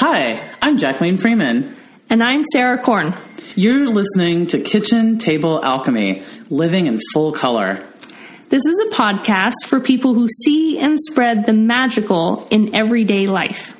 [0.00, 1.76] Hi, I'm Jacqueline Freeman.
[2.08, 3.12] And I'm Sarah Korn.
[3.56, 7.84] You're listening to Kitchen Table Alchemy, living in full color.
[8.48, 13.76] This is a podcast for people who see and spread the magical in everyday life.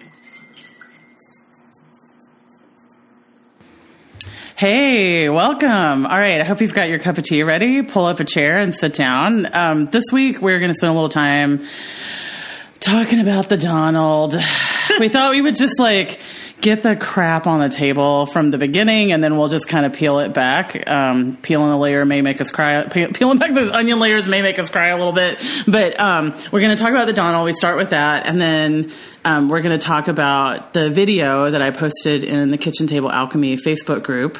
[4.56, 6.04] Hey, welcome.
[6.04, 7.84] All right, I hope you've got your cup of tea ready.
[7.84, 9.54] Pull up a chair and sit down.
[9.54, 11.64] Um, this week, we're going to spend a little time
[12.80, 14.34] talking about the Donald.
[15.00, 16.20] we thought we would just like
[16.60, 19.92] get the crap on the table from the beginning and then we'll just kind of
[19.92, 20.88] peel it back.
[20.88, 22.84] Um, peeling a layer may make us cry.
[22.84, 25.38] Peeling back those onion layers may make us cry a little bit.
[25.66, 27.44] But um, we're going to talk about the Donald.
[27.44, 28.26] We start with that.
[28.26, 28.90] And then
[29.24, 33.10] um, we're going to talk about the video that I posted in the Kitchen Table
[33.10, 34.38] Alchemy Facebook group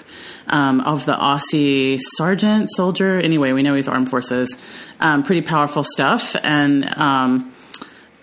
[0.49, 3.19] um, of the Aussie sergeant, soldier.
[3.19, 4.49] Anyway, we know he's armed forces.
[4.99, 6.35] Um, pretty powerful stuff.
[6.43, 7.53] And um,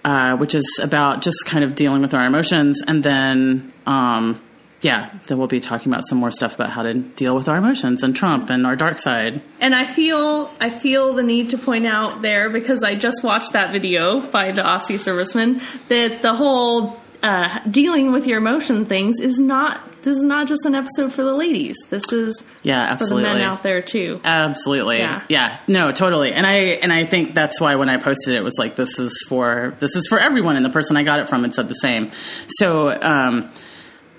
[0.05, 2.81] uh, which is about just kind of dealing with our emotions.
[2.87, 4.39] And then, um,
[4.81, 7.57] yeah, then we'll be talking about some more stuff about how to deal with our
[7.57, 9.41] emotions and Trump and our dark side.
[9.59, 13.53] And I feel I feel the need to point out there because I just watched
[13.53, 19.19] that video by the Aussie serviceman that the whole uh, dealing with your emotion things
[19.19, 21.75] is not this is not just an episode for the ladies.
[21.89, 23.23] This is yeah, absolutely.
[23.23, 24.21] for the men out there too.
[24.23, 24.99] Absolutely.
[24.99, 25.23] Yeah.
[25.27, 25.59] yeah.
[25.67, 26.31] No, totally.
[26.31, 28.99] And I and I think that's why when I posted it, it was like this
[28.99, 31.67] is for this is for everyone and the person I got it from had said
[31.67, 32.11] the same.
[32.59, 33.51] So um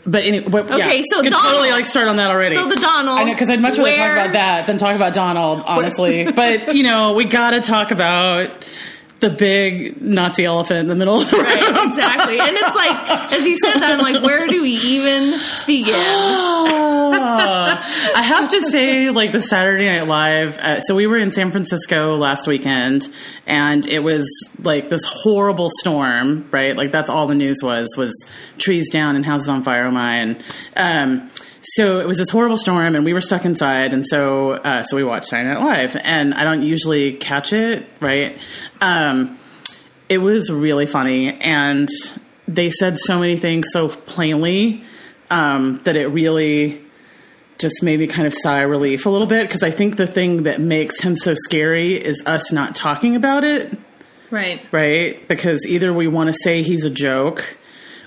[0.04, 2.54] but anyway, but, okay, yeah, so could Donald, totally like start on that already.
[2.56, 5.14] So the Donald, I know because I'd much rather talk about that than talk about
[5.14, 6.30] Donald, honestly.
[6.32, 8.50] but you know, we got to talk about
[9.20, 11.88] the big Nazi elephant in the middle of the right, room.
[11.88, 12.38] exactly.
[12.38, 15.94] And it's like, as you said that, I'm like, where do we even begin?
[18.16, 20.58] I have to say, like the Saturday Night Live.
[20.58, 23.08] Uh, so we were in San Francisco last weekend,
[23.46, 24.26] and it was
[24.62, 26.48] like this horrible storm.
[26.50, 28.12] Right, like that's all the news was was
[28.58, 29.86] trees down and houses on fire.
[29.86, 30.16] Oh my!
[30.16, 30.42] And
[30.76, 31.30] um,
[31.74, 34.96] so it was this horrible storm, and we were stuck inside, and so uh, so
[34.96, 38.38] we watched Saturday Night Live, and I don't usually catch it, right?
[38.80, 39.38] Um,
[40.08, 41.88] it was really funny, and
[42.46, 44.84] they said so many things so plainly
[45.30, 46.82] um, that it really
[47.58, 50.44] just made me kind of sigh relief a little bit because I think the thing
[50.44, 53.76] that makes him so scary is us not talking about it.
[54.30, 54.60] Right.
[54.72, 55.26] Right?
[55.26, 57.58] Because either we want to say he's a joke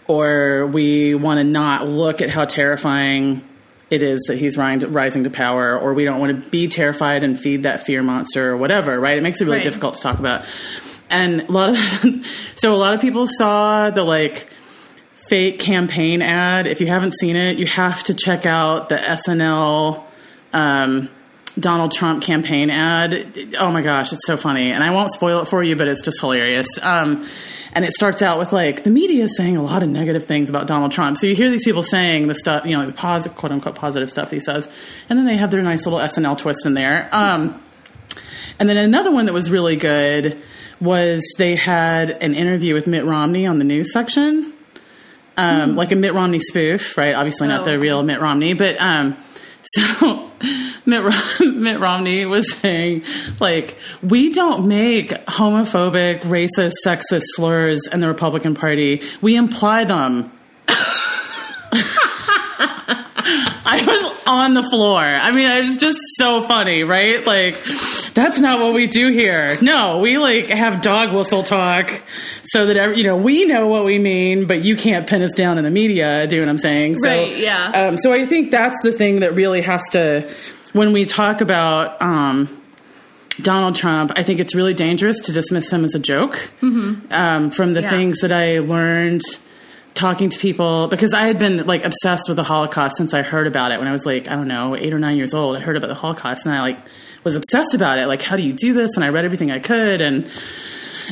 [0.07, 3.43] or we want to not look at how terrifying
[3.89, 7.39] it is that he's rising to power, or we don't want to be terrified and
[7.39, 9.17] feed that fear monster or whatever, right?
[9.17, 9.63] It makes it really right.
[9.63, 10.45] difficult to talk about.
[11.09, 14.47] And a lot of, so a lot of people saw the like
[15.27, 16.67] fake campaign ad.
[16.67, 20.03] If you haven't seen it, you have to check out the SNL,
[20.53, 21.09] um,
[21.55, 23.55] Donald Trump campaign ad.
[23.57, 24.71] Oh my gosh, it's so funny.
[24.71, 26.67] And I won't spoil it for you, but it's just hilarious.
[26.81, 27.25] Um,
[27.73, 30.49] and it starts out with like the media is saying a lot of negative things
[30.49, 31.17] about Donald Trump.
[31.17, 34.09] So you hear these people saying the stuff, you know, the positive, quote unquote positive
[34.09, 34.69] stuff he says,
[35.09, 37.09] and then they have their nice little SNL twist in there.
[37.11, 37.61] Um,
[38.59, 40.41] and then another one that was really good
[40.81, 44.53] was they had an interview with Mitt Romney on the news section,
[45.37, 45.75] um, mm.
[45.75, 47.13] like a Mitt Romney spoof, right?
[47.13, 47.65] Obviously not oh.
[47.65, 49.15] the real Mitt Romney, but um,
[49.73, 50.31] so
[50.85, 51.03] Mitt,
[51.41, 53.03] Mitt Romney was saying,
[53.39, 59.01] like, we don't make homophobic, racist, sexist slurs in the Republican Party.
[59.21, 60.31] We imply them.
[63.71, 64.99] I was on the floor.
[64.99, 67.25] I mean, it was just so funny, right?
[67.25, 67.63] Like,
[68.13, 69.59] that's not what we do here.
[69.61, 71.91] No, we like have dog whistle talk
[72.49, 75.57] so that you know we know what we mean, but you can't pin us down
[75.57, 76.27] in the media.
[76.27, 76.95] Do what I'm saying?
[77.01, 77.35] So, right?
[77.35, 77.71] Yeah.
[77.71, 80.29] Um, so I think that's the thing that really has to
[80.73, 82.01] when we talk about.
[82.01, 82.55] Um,
[83.41, 86.33] Donald Trump, I think it's really dangerous to dismiss him as a joke.
[86.61, 87.13] Mm-hmm.
[87.13, 87.89] Um, from the yeah.
[87.89, 89.21] things that I learned
[89.93, 93.47] talking to people, because I had been like obsessed with the Holocaust since I heard
[93.47, 95.55] about it when I was like, I don't know, eight or nine years old.
[95.55, 96.79] I heard about the Holocaust and I like
[97.23, 98.07] was obsessed about it.
[98.07, 98.91] Like, how do you do this?
[98.95, 100.01] And I read everything I could.
[100.01, 100.29] And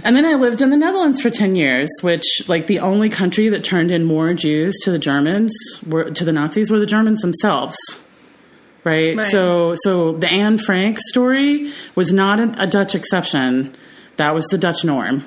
[0.03, 3.49] and then I lived in the Netherlands for 10 years, which, like, the only country
[3.49, 5.51] that turned in more Jews to the Germans,
[5.85, 7.77] were, to the Nazis, were the Germans themselves.
[8.83, 9.17] Right?
[9.17, 9.27] right.
[9.27, 13.75] So, so the Anne Frank story was not a, a Dutch exception.
[14.17, 15.25] That was the Dutch norm.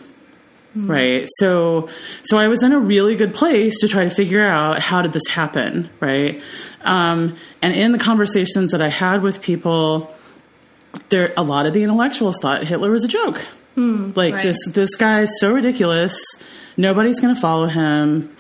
[0.77, 0.89] Mm.
[0.89, 1.27] Right.
[1.39, 1.89] So,
[2.23, 5.13] so I was in a really good place to try to figure out how did
[5.13, 5.91] this happen.
[5.99, 6.43] Right.
[6.83, 10.15] Um, and in the conversations that I had with people,
[11.09, 13.43] there, a lot of the intellectuals thought Hitler was a joke
[13.81, 14.43] Mm, like right.
[14.43, 16.15] this this guy is so ridiculous.
[16.77, 18.37] Nobody's going to follow him.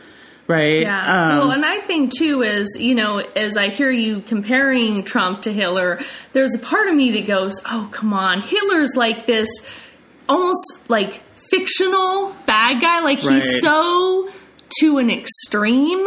[0.47, 0.81] Right.
[0.81, 1.03] Yeah.
[1.03, 5.43] Um, well, and I think too is, you know, as I hear you comparing Trump
[5.43, 6.01] to Hitler,
[6.33, 8.41] there's a part of me that goes, "Oh, come on.
[8.41, 9.49] Hitler's like this
[10.29, 13.01] almost like fictional bad guy.
[13.01, 13.35] Like right.
[13.35, 14.31] he's so
[14.81, 16.05] to an extreme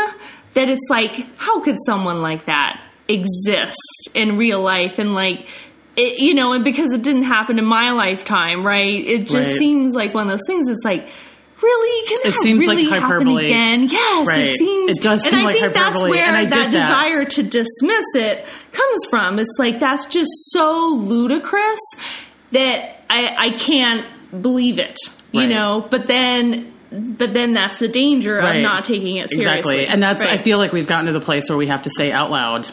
[0.53, 4.97] that it's like, how could someone like that exist in real life?
[4.97, 5.47] And like,
[5.95, 8.93] it, you know, and because it didn't happen in my lifetime, right?
[9.05, 9.59] It just Right.
[9.59, 10.67] seems like one of those things.
[10.69, 11.07] It's like,
[11.61, 13.87] really, can that It seems like really happen again?
[13.89, 14.39] Yes, Right.
[14.47, 14.91] it seems.
[14.91, 16.71] It does and seem I like think that's hyperbole, where and I that that.
[16.71, 19.39] desire to dismiss it comes from.
[19.39, 21.79] It's like that's just so ludicrous
[22.51, 24.05] that I, I can't
[24.41, 24.97] believe it.
[25.31, 25.49] You Right.
[25.49, 26.69] know, but then.
[26.95, 28.57] But then that's the danger Right.
[28.57, 29.79] of not taking it seriously.
[29.79, 29.87] Exactly.
[29.87, 32.11] And that's, I feel like we've gotten to the place where we have to say
[32.11, 32.67] out loud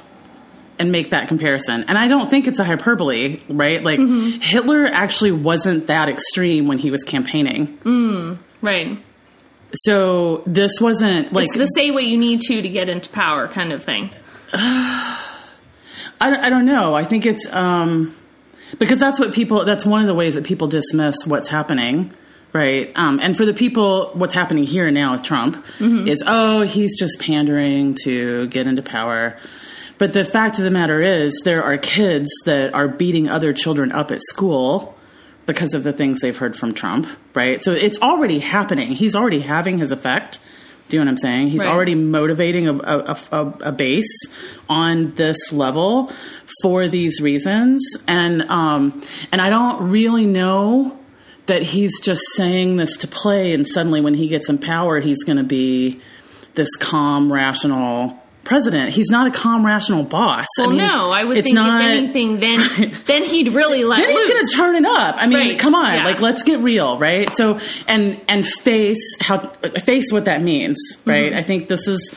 [0.80, 1.84] and make that comparison.
[1.86, 3.82] And I don't think it's a hyperbole, right?
[3.82, 4.40] Like, Mm-hmm.
[4.40, 7.78] Hitler actually wasn't that extreme when he was campaigning.
[8.62, 8.98] right.
[9.74, 13.46] So this wasn't like, It's the say what you need to to get into power
[13.46, 14.10] kind of thing.
[14.52, 15.20] I,
[16.30, 16.94] don't- I don't know.
[16.94, 18.16] I think it's, um,
[18.78, 22.12] because that's what people, that's one of the ways that people dismiss what's happening.
[22.52, 22.90] Right.
[22.96, 26.08] Um, and for the people, what's happening here and now with Trump Mm-hmm.
[26.08, 29.38] is, oh, he's just pandering to get into power.
[30.00, 33.92] But the fact of the matter is, there are kids that are beating other children
[33.92, 34.96] up at school
[35.44, 37.06] because of the things they've heard from Trump.
[37.34, 37.62] Right.
[37.62, 38.92] So it's already happening.
[38.92, 40.38] He's already having his effect.
[40.88, 41.48] Do you know what I'm saying?
[41.50, 41.68] He's Right.
[41.72, 44.10] already motivating a, a, a, a base
[44.70, 46.10] on this level
[46.62, 50.98] for these reasons, and um, and I don't really know
[51.46, 55.22] that he's just saying this to play, and suddenly when he gets in power, he's
[55.24, 56.00] going to be
[56.54, 58.19] this calm, rational
[58.50, 58.92] president.
[58.92, 60.46] He's not a calm, rational boss.
[60.58, 62.58] Well, I mean, no, I would think not- if anything, then
[63.06, 65.14] then he'd really let then he's going to turn it up.
[65.18, 66.04] I mean, Right, come on, yeah.
[66.04, 67.30] like let's get real, right?
[67.36, 67.58] So
[67.88, 69.38] and and face how
[69.86, 71.10] face what that means, Mm-hmm.
[71.10, 71.32] right?
[71.32, 72.14] I think this is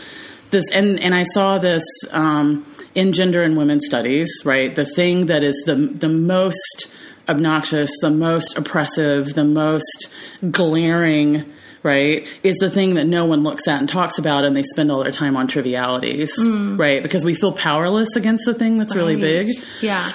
[0.50, 2.66] this, and and I saw this um,
[2.96, 4.76] in gender and women's studies, right?
[4.76, 6.92] The thing that is the the most
[7.30, 10.12] obnoxious, the most oppressive, the most
[10.52, 11.53] glaring.
[11.84, 14.90] Right is the thing that no one looks at and talks about, and they spend
[14.92, 17.04] all their time on trivialities, right?
[17.04, 19.22] Because we feel powerless against the thing that's really Mm.
[19.22, 19.48] Big.
[19.82, 20.10] Yeah.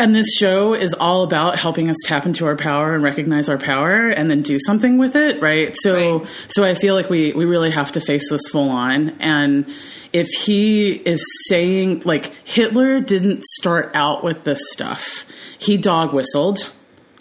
[0.00, 3.58] And this show is all about helping us tap into our power and recognize our
[3.58, 5.74] power and then do something with it, right?
[5.82, 6.26] So Right.
[6.48, 9.64] so I feel like we we really have to face this full on and
[10.12, 15.24] if he is saying like Hitler didn't start out with this stuff.
[15.58, 16.68] He dog whistled,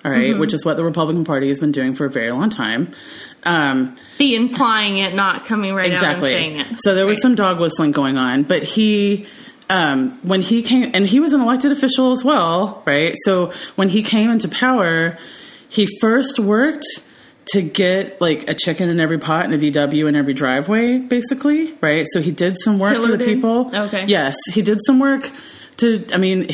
[0.05, 0.39] all right, Mm-hmm.
[0.39, 2.91] which is what the Republican Party has been doing for a very long time.
[3.43, 6.33] Um, The implying it, not coming right exactly.
[6.35, 6.79] out and saying it.
[6.85, 7.21] So there was Right.
[7.23, 9.25] some dog whistling going on, but he,
[9.69, 13.15] um, when he came, and he was an elected official as well, right?
[13.25, 15.17] So when he came into power,
[15.69, 16.85] he first worked
[17.53, 21.73] to get like a chicken in every pot and a VW in every driveway, basically,
[21.81, 22.05] right?
[22.13, 23.27] So he did some work for the did?
[23.27, 23.71] people.
[23.73, 24.05] Okay.
[24.07, 25.29] Yes, he did some work.
[25.77, 26.47] To, I mean,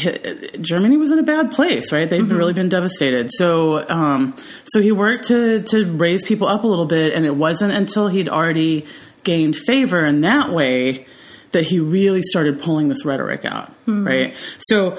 [0.62, 2.10] Germany was in a bad place, right?
[2.10, 2.36] They've Mm-hmm.
[2.36, 3.30] really been devastated.
[3.32, 4.36] So, um,
[4.74, 8.08] so he worked to to raise people up a little bit, and it wasn't until
[8.08, 8.86] he'd already
[9.24, 11.06] gained favor in that way
[11.52, 14.08] that he really started pulling this rhetoric out, Mm-hmm.
[14.08, 14.36] right?
[14.60, 14.98] So,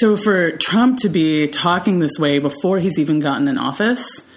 [0.00, 4.27] so for Trump to be talking this way before he's even gotten in office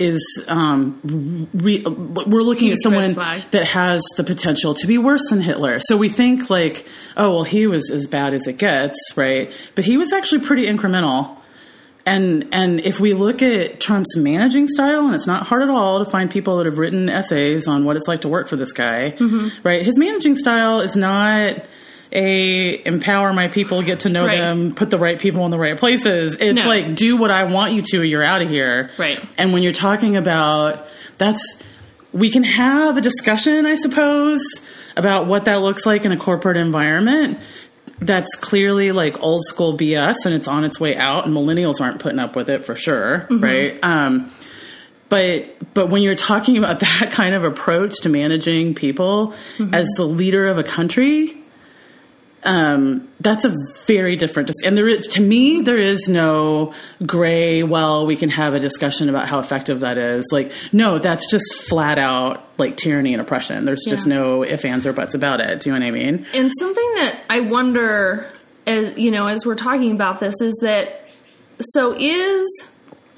[0.00, 3.14] is um, re- we're looking at someone
[3.52, 5.78] that has the potential to be worse than Hitler.
[5.80, 6.86] So we think like,
[7.16, 9.52] oh well, he was as bad as it gets, right?
[9.74, 11.36] But he was actually pretty incremental.
[12.06, 16.02] And and if we look at Trump's managing style, and it's not hard at all
[16.02, 18.72] to find people that have written essays on what it's like to work for this
[18.72, 19.48] guy, Mm-hmm.
[19.62, 19.82] right?
[19.82, 21.62] His managing style is not
[22.12, 24.38] a empower my people, get to know Right.
[24.38, 26.36] them, put the right people in the right places.
[26.40, 26.66] It's No.
[26.66, 28.90] like do what I want you to, or you're out of here.
[28.98, 29.20] Right.
[29.38, 30.86] And when you're talking about
[31.18, 31.62] that's
[32.12, 34.40] we can have a discussion, I suppose,
[34.96, 37.38] about what that looks like in a corporate environment.
[38.00, 42.00] That's clearly like old school BS and it's on its way out and millennials aren't
[42.00, 43.78] putting up with it for sure, right?
[43.84, 44.32] Um,
[45.08, 49.34] but but when you're talking about that kind of approach to managing people
[49.72, 51.36] as the leader of a country,
[52.42, 53.54] um, that's a
[53.86, 54.46] very different.
[54.46, 56.72] Dis- and there is, to me, there is no
[57.06, 57.62] gray.
[57.62, 60.24] Well, we can have a discussion about how effective that is.
[60.32, 63.64] Like, no, that's just flat out like tyranny and oppression.
[63.64, 64.14] There's just Yeah.
[64.16, 65.60] no ifs, ands, or buts about it.
[65.60, 66.26] Do you know what I mean?
[66.34, 68.26] And something that I wonder,
[68.66, 71.06] as you know, as we're talking about this, is that
[71.60, 72.48] so is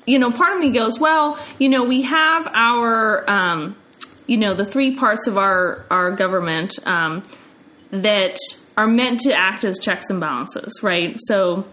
[0.04, 3.76] you know, part of me goes, well, you know, we have our, um,
[4.26, 7.22] you know, the three parts of our our government um,
[7.92, 8.36] that
[8.76, 11.16] are meant to act as checks and balances, right?
[11.18, 11.66] So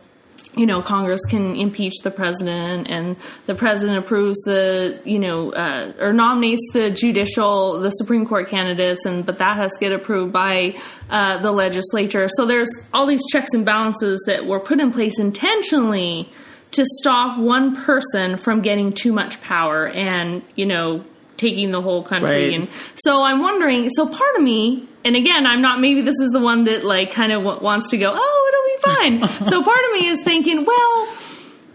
[0.55, 3.15] you know, Congress can impeach the president, and
[3.45, 9.05] the president approves the, you know, uh, or nominates the judicial, the Supreme Court candidates,
[9.05, 10.75] and but that has to get approved by
[11.09, 12.27] uh, the legislature.
[12.29, 16.27] So there's all these checks and balances that were put in place intentionally
[16.71, 21.05] to stop one person from getting too much power and, you know,
[21.37, 22.53] taking the whole country Right.
[22.59, 26.29] and so i'm wondering so part of me and again i'm not maybe this is
[26.31, 29.63] the one that like kind of w- wants to go oh it'll be fine so
[29.63, 31.07] part of me is thinking well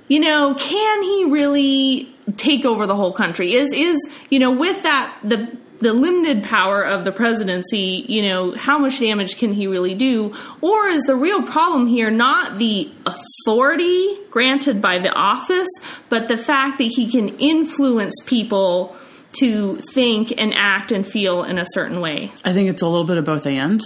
[0.09, 3.99] you know can he really take over the whole country is is
[4.31, 9.01] you know with that the the limited power of the presidency, you know, how much
[9.01, 10.35] damage can he really do?
[10.63, 15.69] Or is the real problem here not the authority granted by the office,
[16.09, 18.97] but the fact that he can influence people
[19.41, 22.33] to think and act and feel in a certain way?
[22.45, 23.81] I think it's a little bit of both and,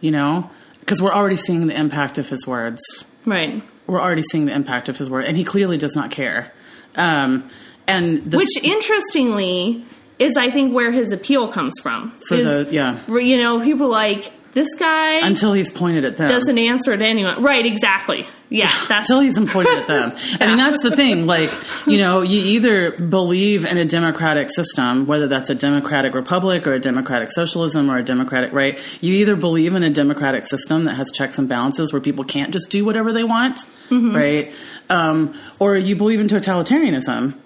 [0.00, 0.50] you know,
[0.80, 2.80] because we're already seeing the impact of his words.
[3.24, 3.62] Right.
[3.86, 6.52] We're already seeing the impact of his word, and he clearly does not care.
[6.94, 7.50] Um,
[7.86, 9.84] and the, Which, interestingly,
[10.18, 12.18] is I think where his appeal comes from.
[12.26, 16.30] for Is, the yeah, you know, people like this guy until he's pointed at them.
[16.30, 17.42] doesn't answer to anyone.
[17.42, 18.26] Right, exactly.
[18.48, 20.16] Yeah, that's until he's pointed at them.
[20.40, 21.26] I mean, that's the thing.
[21.26, 21.52] Like,
[21.86, 26.72] you know, you either believe in a democratic system, whether that's a democratic republic or
[26.72, 28.78] a democratic socialism or a democratic right.
[29.02, 32.50] You either believe in a democratic system that has checks and balances where people can't
[32.50, 33.58] just do whatever they want,
[34.16, 34.54] right?
[34.88, 37.38] Um, or you believe in totalitarianism,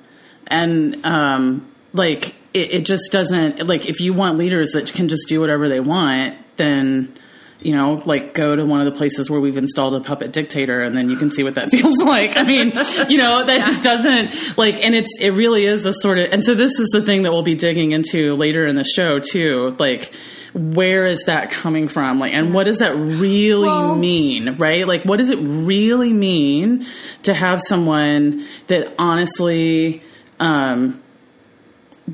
[0.47, 3.67] and um, like it, it just doesn't.
[3.67, 7.17] Like, if you want leaders that can just do whatever they want, then
[7.63, 10.81] you know, like go to one of the places where we've installed a puppet dictator
[10.83, 12.35] and then you can see what that feels like.
[12.39, 12.73] I mean,
[13.11, 16.43] you know, that just doesn't like, and it's, it really is a sort of, and
[16.43, 19.77] so this is the thing that we'll be digging into later in the show too.
[19.79, 20.11] Like,
[20.55, 22.19] where is that coming from?
[22.19, 24.89] Like, and what does that really Well- mean, right?
[24.89, 26.87] Like, what does it really mean
[27.25, 30.03] to have someone that honestly,
[30.39, 31.00] um,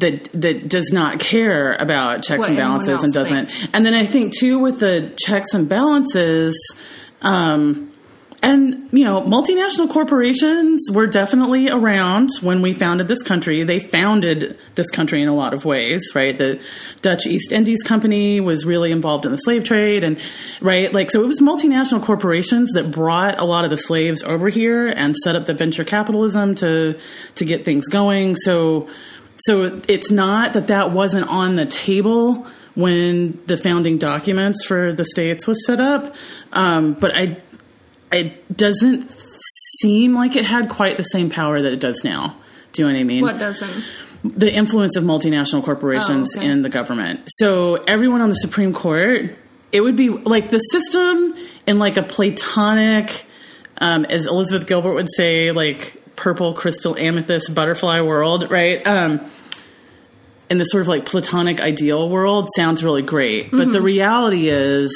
[0.00, 3.68] that that does not care about checks What and balances and doesn't thinks.
[3.72, 6.56] and then I think too with the checks and balances,
[7.22, 7.92] um,
[8.42, 13.62] and you know, multinational corporations were definitely around when we founded this country.
[13.62, 16.36] They founded this country in a lot of ways, right?
[16.36, 16.60] The
[17.00, 20.20] Dutch East Indies Company was really involved in the slave trade, and
[20.60, 24.48] right, like so, it was multinational corporations that brought a lot of the slaves over
[24.48, 26.98] here and set up the venture capitalism to
[27.36, 28.36] to get things going.
[28.36, 28.88] So,
[29.46, 35.04] so it's not that that wasn't on the table when the founding documents for the
[35.04, 36.14] states was set up,
[36.52, 37.38] um, but I
[38.12, 39.10] it doesn't
[39.80, 42.36] seem like it had quite the same power that it does now.
[42.72, 43.22] Do you know what I mean?
[43.22, 43.84] what doesn't.
[44.24, 46.48] The influence of multinational corporations Oh, okay.
[46.50, 47.20] in the government.
[47.26, 49.30] So everyone on the Supreme Court,
[49.72, 51.34] it would be like the system
[51.66, 53.26] in like a platonic,
[53.78, 58.84] um, as Elizabeth Gilbert would say, like purple crystal amethyst butterfly world, right?
[58.86, 59.20] Um,
[60.48, 63.50] in the sort of like platonic ideal world sounds really great.
[63.50, 63.72] But Mm-hmm.
[63.72, 64.90] the reality is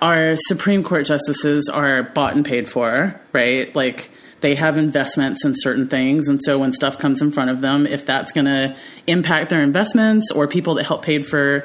[0.00, 3.74] our Supreme Court justices are bought and paid for, right?
[3.76, 6.26] Like they have investments in certain things.
[6.26, 8.74] And so when stuff comes in front of them, if that's going to
[9.06, 11.64] impact their investments or people that help paid for,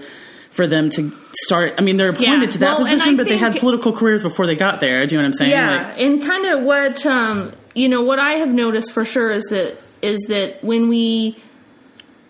[0.51, 1.11] for them to
[1.45, 2.45] start, I mean, they're appointed Yeah.
[2.51, 5.07] to that Well, position, but they had political careers before they got there.
[5.07, 5.51] Do you know what I'm saying?
[5.51, 9.31] Yeah, Like, and kind of what um, you know, what I have noticed for sure
[9.31, 11.41] is that is that when we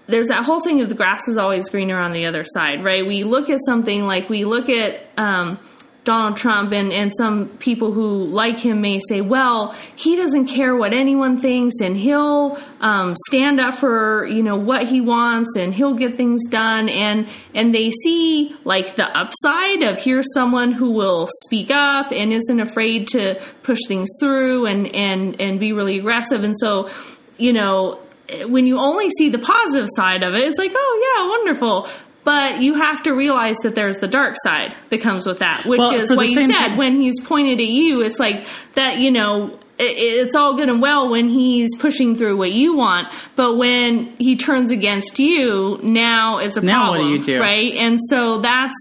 [0.07, 3.05] there's that whole thing of the grass is always greener on the other side, right?
[3.05, 5.59] We look at something like we look at um,
[6.07, 10.73] Donald Trump, and, and some people who like him may say, well, he doesn't care
[10.73, 15.75] what anyone thinks, and he'll um, stand up for you know what he wants, and
[15.75, 20.91] he'll get things done, and and they see like the upside of here's someone who
[20.91, 25.99] will speak up and isn't afraid to push things through, and and and be really
[25.99, 26.89] aggressive, and so
[27.37, 27.99] you know
[28.45, 31.89] when you only see the positive side of it, it's like, oh yeah, wonderful.
[32.27, 35.79] But you have to realize that there's the dark side that comes with that, which
[35.79, 36.51] Well, is what you said.
[36.53, 38.43] time- when he's pointed at you, it's like
[38.75, 42.75] that, you know, it, it's all good and well when he's pushing through what you
[42.75, 43.07] want,
[43.38, 47.12] but when he turns against you, now it's a Now what do problem.
[47.13, 47.39] you do?
[47.39, 47.74] Right?
[47.75, 48.75] And so that's.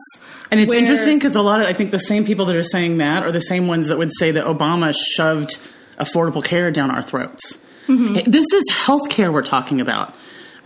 [0.50, 2.65] And it's where- interesting because a lot of I think the same people that are
[2.65, 5.57] saying that are the same ones that would say that Obama shoved
[6.00, 7.59] affordable care down our throats.
[7.87, 8.29] Mm-hmm.
[8.29, 10.15] This is healthcare we're talking about,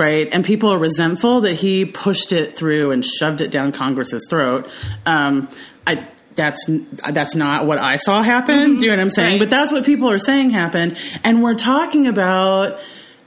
[0.00, 0.28] right?
[0.32, 4.66] And people are resentful that he pushed it through and shoved it down Congress's throat.
[5.04, 5.50] Um,
[5.86, 6.70] I that's
[7.10, 8.78] that's not what I saw happen.
[8.78, 9.28] Do you know what I'm saying?
[9.34, 9.40] Mm-hmm.
[9.42, 9.50] Right.
[9.50, 12.80] But that's what people are saying happened, and we're talking about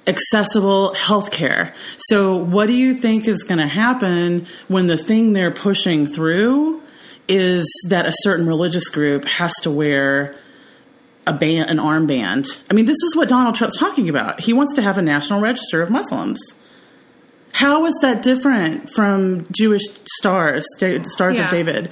[0.08, 1.76] accessible healthcare.
[2.10, 6.82] So, what do you think is going to happen when the thing they're pushing through
[7.28, 10.36] is that a certain religious group has to wear
[11.28, 12.64] a band, an armband?
[12.72, 14.40] I mean, this is what Donald Trump's talking about.
[14.40, 16.40] He wants to have a national register of Muslims.
[17.54, 19.84] How is that different from Jewish
[20.18, 21.46] stars, stars Yeah.
[21.46, 21.92] of David?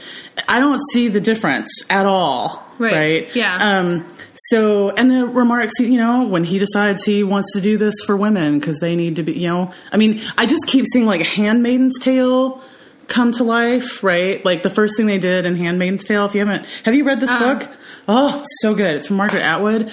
[0.49, 2.61] I don't see the difference at all.
[2.79, 2.93] Right.
[2.93, 3.35] Right.
[3.35, 3.57] Yeah.
[3.79, 4.05] Um,
[4.49, 8.17] so, and the remarks, you know, when he decides he wants to do this for
[8.17, 11.21] women because they need to be, you know, I mean, I just keep seeing like
[11.21, 12.59] Handmaiden's Tale
[13.07, 14.43] come to life, right?
[14.43, 16.25] Like the first thing they did in Handmaiden's Tale.
[16.25, 17.59] If you haven't, have you read this Uh-uh.
[17.59, 17.69] book?
[18.07, 18.95] Oh, it's so good.
[18.95, 19.91] It's from Margaret Atwood,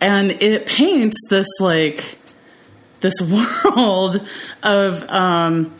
[0.00, 2.16] and it paints this like
[3.04, 3.14] this
[3.64, 4.26] world
[4.62, 5.74] of um,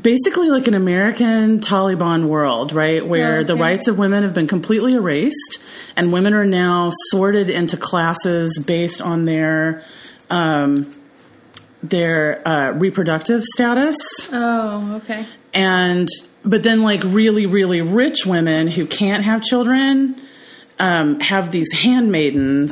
[0.00, 3.04] basically like an American Taliban world, right?
[3.06, 3.60] Where the Okay.
[3.62, 5.58] rights of women have been completely erased,
[5.96, 9.82] and women are now sorted into classes based on their
[10.30, 10.90] um,
[11.82, 13.96] their uh, reproductive status
[14.32, 15.26] Oh, okay.
[15.54, 16.08] and
[16.44, 20.20] but then like really really rich women who can't have children
[20.78, 22.70] um, have these handmaidens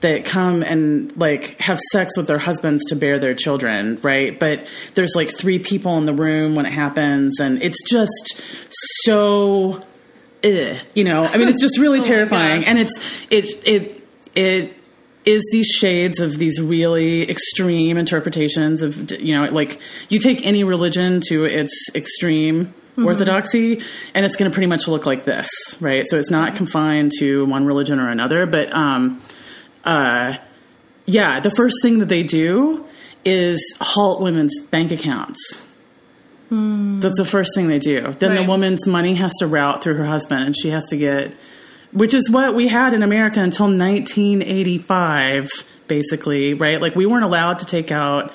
[0.00, 4.38] that come and like have sex with their husbands to bear their children right?
[4.38, 8.42] But there's like three people in the room when it happens and it's just
[9.04, 9.82] so
[10.42, 11.24] eh, you know?
[11.24, 14.76] I mean it's just really Oh terrifying and it's it it it
[15.24, 20.62] is these shades of these really extreme interpretations of you know like you take any
[20.62, 23.82] religion to its extreme orthodoxy
[24.14, 25.48] and it's going to pretty much look like this
[25.80, 26.04] right?
[26.08, 29.20] So it's not confined to one religion or another but um
[29.86, 30.36] uh
[31.06, 32.84] yeah the first thing that they do
[33.24, 35.38] is halt women's bank accounts
[36.50, 38.42] that's the first thing they do then Right.
[38.44, 41.32] the woman's money has to route through her husband and she has to get
[41.92, 45.48] which is what we had in America until 1985,
[45.86, 46.78] basically, right?
[46.80, 48.32] Like we weren't allowed to take out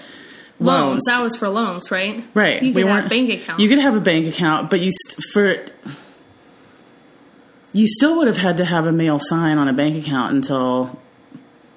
[0.59, 0.59] Loans.
[0.59, 1.01] loans.
[1.07, 2.23] That was for loans, right?
[2.33, 2.61] right.
[2.63, 3.61] You we could weren't have bank accounts.
[3.61, 5.65] You could have a bank account, but you st- for
[7.73, 10.99] you still would have had to have a male sign on a bank account until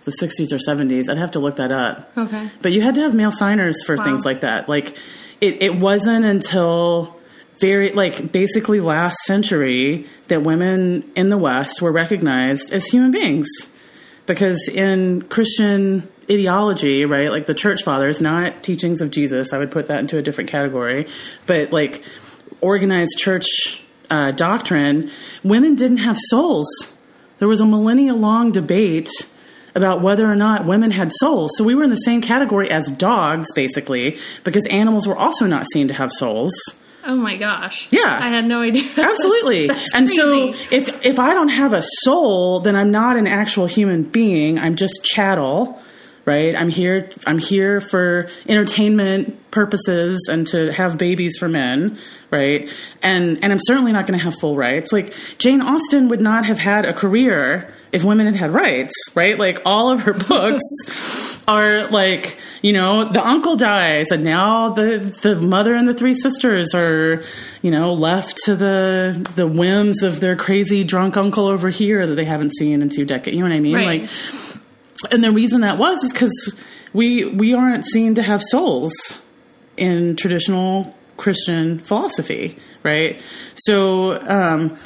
[0.05, 1.09] the 60s or 70s.
[1.09, 2.11] I'd have to look that up.
[2.17, 2.51] Okay.
[2.63, 4.05] But you had to have male signers for Wow.
[4.05, 4.69] things like that.
[4.69, 4.97] Like
[5.41, 7.17] it, it wasn't until
[7.61, 13.47] very like basically last century that women in the West were recognized as human beings.
[14.27, 19.71] Because in Christian ideology, right, like the church fathers, not teachings of Jesus, I would
[19.71, 21.07] put that into a different category,
[21.47, 22.03] but like
[22.63, 23.47] organized church
[24.11, 25.11] uh, doctrine,
[25.43, 26.69] women didn't have souls.
[27.39, 29.11] There was a millennia long debate
[29.75, 31.53] about whether or not women had souls.
[31.57, 35.67] So we were in the same category as dogs, basically, because animals were also not
[35.73, 36.53] seen to have souls.
[37.07, 37.89] Oh my gosh.
[37.91, 38.19] Yeah.
[38.21, 38.85] I had no idea.
[38.97, 39.71] Absolutely.
[39.95, 44.05] And so if if I don't have a soul, then I'm not an actual human
[44.05, 44.59] being.
[44.59, 45.83] I'm just chattel,
[46.25, 46.55] right?
[46.55, 51.99] I'm here I'm here for entertainment purposes and to have babies for men,
[52.31, 52.73] right?
[53.03, 54.91] And and I'm certainly not going to have full rights.
[54.91, 59.39] Like Jane Austen would not have had a career if women had had rights, right?
[59.39, 60.63] Like all of her books
[61.47, 66.15] are like you know the uncle dies and now the the mother and the three
[66.15, 67.23] sisters are
[67.61, 72.15] you know left to the the whims of their crazy drunk uncle over here that
[72.15, 74.01] they haven't seen in two decades you know what i mean Right.
[74.05, 76.57] like and the reason that was is because
[76.95, 78.95] we we aren't seen to have souls
[79.77, 83.21] in traditional christian philosophy right
[83.55, 84.79] so um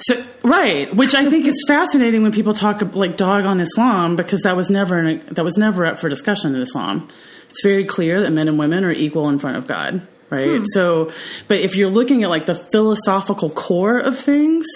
[0.00, 4.42] so right, which I think is fascinating when people talk like dog on Islam because
[4.42, 7.08] that was never an, that was never up for discussion in Islam.
[7.50, 10.58] It's very clear that men and women are equal in front of God, right?
[10.58, 10.64] Hmm.
[10.72, 11.10] So,
[11.48, 14.66] but if you're looking at like the philosophical core of things,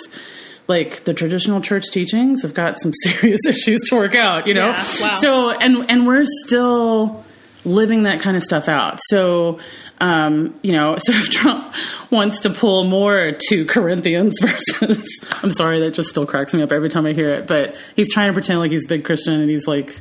[0.66, 4.68] like the traditional church teachings have got some serious issues to work out, you know.
[4.68, 5.12] Yeah, wow.
[5.12, 7.24] So, and and we're still
[7.64, 9.00] living that kind of stuff out.
[9.08, 9.58] So,
[10.00, 11.74] um, you know, so if Trump
[12.10, 15.06] wants to pull more two Corinthians versus,
[15.42, 18.12] I'm sorry, that just still cracks me up every time I hear it, but he's
[18.12, 20.00] trying to pretend like he's a big Christian and he's like,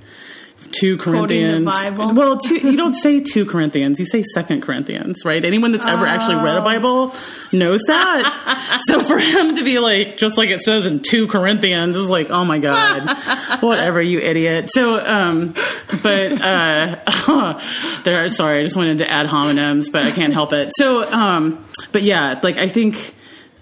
[0.80, 1.66] two Corinthians.
[1.66, 5.44] Well, two, you don't say two Corinthians, you say second Corinthians, right?
[5.44, 6.64] Anyone that's ever actually read a Oh.
[6.64, 7.16] Bible
[7.52, 8.82] knows that.
[8.88, 12.30] so for him to be like, just like it says in two Corinthians, is like,
[12.30, 13.18] oh my God,
[13.62, 14.70] whatever, you idiot.
[14.74, 15.54] So, um,
[16.02, 17.60] but, uh,
[18.04, 20.72] there, sorry, I just wanted to ad hominems, but I can't help it.
[20.78, 23.14] So, um, but yeah, like I think,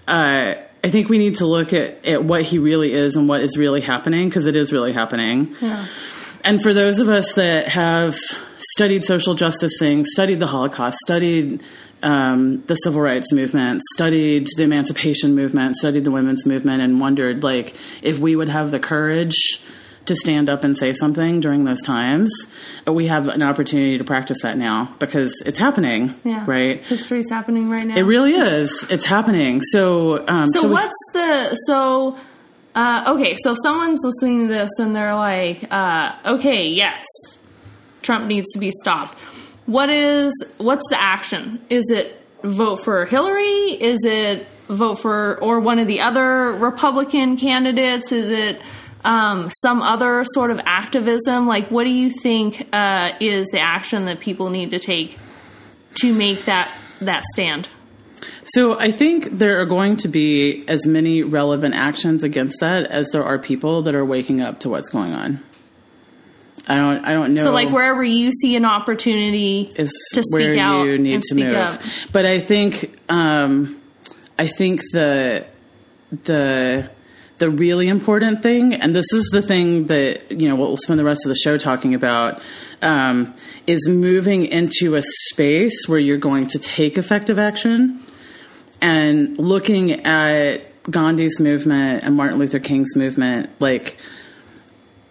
[0.08, 3.40] uh, I think we need to look at, at what he really is and what
[3.40, 5.54] is really happening because it is really happening.
[5.60, 5.86] Yeah.
[6.44, 8.16] And for those of us that have
[8.74, 11.62] studied social justice things, studied the Holocaust, studied
[12.02, 17.42] um, the civil rights movement, studied the emancipation movement, studied the women's movement, and wondered
[17.44, 19.36] like if we would have the courage
[20.06, 22.28] to stand up and say something during those times,
[22.88, 26.42] we have an opportunity to practice that now because it's happening, Yeah.
[26.44, 26.82] right?
[26.84, 27.94] History's happening right now.
[27.96, 28.84] It really is.
[28.90, 29.60] It's happening.
[29.70, 32.16] So, um, So, we- what's the so?
[32.74, 37.04] Uh, okay, so if someone's listening to this and they're like, uh, "Okay, yes,
[38.00, 39.18] Trump needs to be stopped."
[39.66, 41.64] what is what's the action?
[41.70, 43.70] Is it vote for Hillary?
[43.80, 48.12] Is it vote for or one of the other Republican candidates?
[48.12, 48.60] Is it
[49.04, 51.46] um, some other sort of activism?
[51.46, 55.18] Like, what do you think uh, is the action that people need to take
[56.00, 57.68] to make that that stand?
[58.44, 63.08] So I think there are going to be as many relevant actions against that as
[63.12, 65.42] there are people that are waking up to what's going on.
[66.68, 67.04] I don't.
[67.04, 67.42] I don't know.
[67.42, 71.22] So, like wherever you see an opportunity is to speak where out you need and
[71.22, 71.56] to speak move.
[71.56, 71.80] up.
[72.12, 73.82] But I think, um,
[74.38, 75.46] I think the
[76.10, 76.88] the
[77.38, 81.04] the really important thing, and this is the thing that you know we'll spend the
[81.04, 82.40] rest of the show talking about,
[82.80, 83.34] um,
[83.66, 88.00] is moving into a space where you're going to take effective action,
[88.82, 93.96] and looking at Gandhi's movement and Martin Luther King's movement, like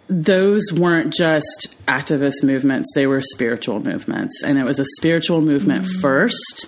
[0.08, 4.42] those weren't just activist movements, they were spiritual movements.
[4.44, 6.66] And it was a spiritual movement first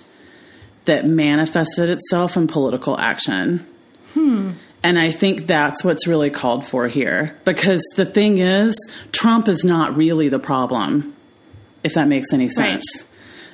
[0.85, 3.67] that manifested itself in political action.
[4.83, 7.37] And I think that's what's really called for here.
[7.43, 8.75] Because the thing is,
[9.11, 11.15] Trump is not really the problem,
[11.83, 13.11] if that makes any sense.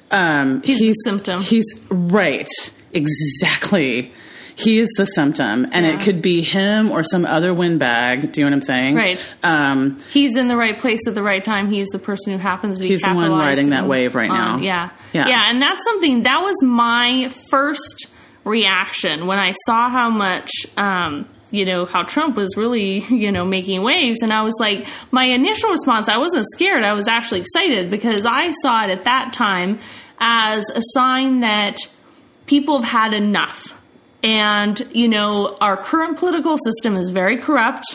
[0.09, 1.41] Um, He's the symptom.
[1.41, 2.49] He's right.
[2.93, 4.12] Exactly.
[4.56, 5.65] He is the symptom.
[5.71, 5.93] And Yeah.
[5.93, 8.34] it could be him or some other windbag.
[8.34, 8.95] Do you know what I'm saying?
[8.95, 9.27] Right.
[9.43, 11.71] Um, He's in the right place at the right time.
[11.71, 12.89] He's the person who happens to be.
[12.89, 14.58] He's the one riding that wave right now.
[14.58, 14.89] Yeah.
[15.13, 15.27] Yeah.
[15.27, 18.08] yeah, and that's something that was my first
[18.45, 20.51] reaction when I saw how much.
[20.77, 24.88] Um, you know how Trump was really, you know, making waves, and I was like,
[25.12, 26.84] my initial response, I wasn't scared.
[26.84, 29.80] I was actually excited because I saw it at that time
[30.21, 31.75] as a sign that
[32.47, 33.77] people have had enough.
[34.23, 37.86] And, you know, our current political system is very corrupt.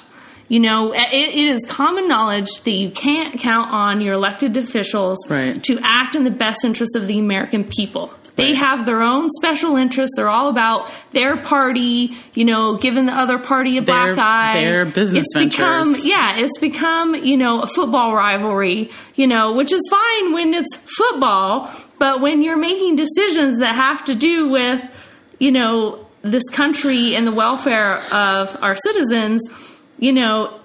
[0.48, 5.18] You know, it, it is common knowledge that you can't count on your elected officials
[5.28, 5.62] Right.
[5.64, 8.12] to act in the best interest of the American people.
[8.36, 8.56] They Right.
[8.56, 10.14] have their own special interests.
[10.16, 14.60] They're all about their party, you know, giving the other party a black eye.
[14.60, 19.72] their business it's become, yeah, it's become, you know, a football rivalry, you know, which
[19.72, 24.82] is fine when it's football, but when you're making decisions that have to do with,
[25.38, 29.42] you know, this country and the welfare of our citizens,
[29.98, 30.60] you know,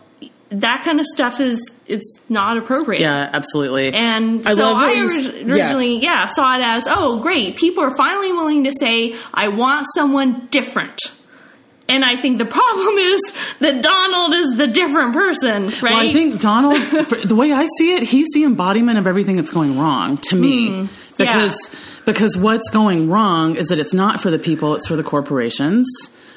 [0.50, 3.00] that kind of stuff is it's not appropriate.
[3.02, 3.94] yeah, absolutely.
[3.94, 5.54] And I so I you orig- s- yeah.
[5.54, 6.28] originally, yeah.
[6.28, 11.00] saw it as, oh, great, people are finally willing to say, I want someone different.
[11.88, 13.22] And I think the problem is
[13.60, 15.82] that Donald is the different person, right?
[15.84, 16.82] Well, I think Donald,
[17.26, 20.70] the way I see it, he's the embodiment of everything that's going wrong to me.
[20.70, 20.86] Hmm.
[21.26, 25.04] Because because what's going wrong is that it's not for the people; it's for the
[25.04, 25.86] corporations.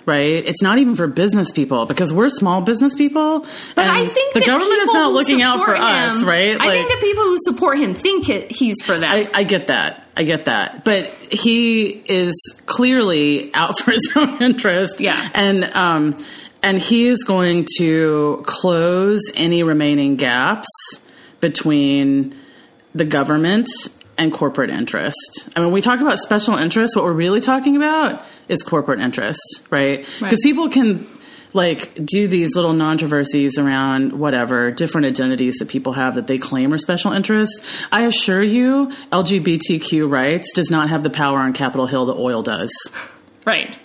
[0.06, 0.44] Right?
[0.44, 3.40] It's not even for business people because we're small business people.
[3.74, 6.60] but and I think the government is not looking out for support us, him- right?
[6.60, 9.14] I think the people who support him think it, he's for that.
[9.14, 10.06] I, I get that.
[10.14, 10.84] I get that.
[10.84, 12.34] But he is
[12.66, 15.00] clearly out for his own interest.
[15.00, 15.30] Yeah.
[15.32, 16.22] And um
[16.62, 20.68] and he is going to close any remaining gaps
[21.40, 22.34] between
[22.94, 23.68] the government
[24.16, 25.16] and corporate interest.
[25.56, 29.00] I mean, when we talk about special interest, what we're really talking about is corporate
[29.00, 30.00] interest, right?
[30.00, 30.38] Because Right.
[30.42, 31.06] people can
[31.52, 36.72] like do these little controversies around whatever different identities that people have that they claim
[36.74, 37.62] are special interest.
[37.92, 42.42] I assure you, LGBTQ rights does not have the power on Capitol Hill that oil
[42.42, 42.70] does.
[43.44, 43.78] right.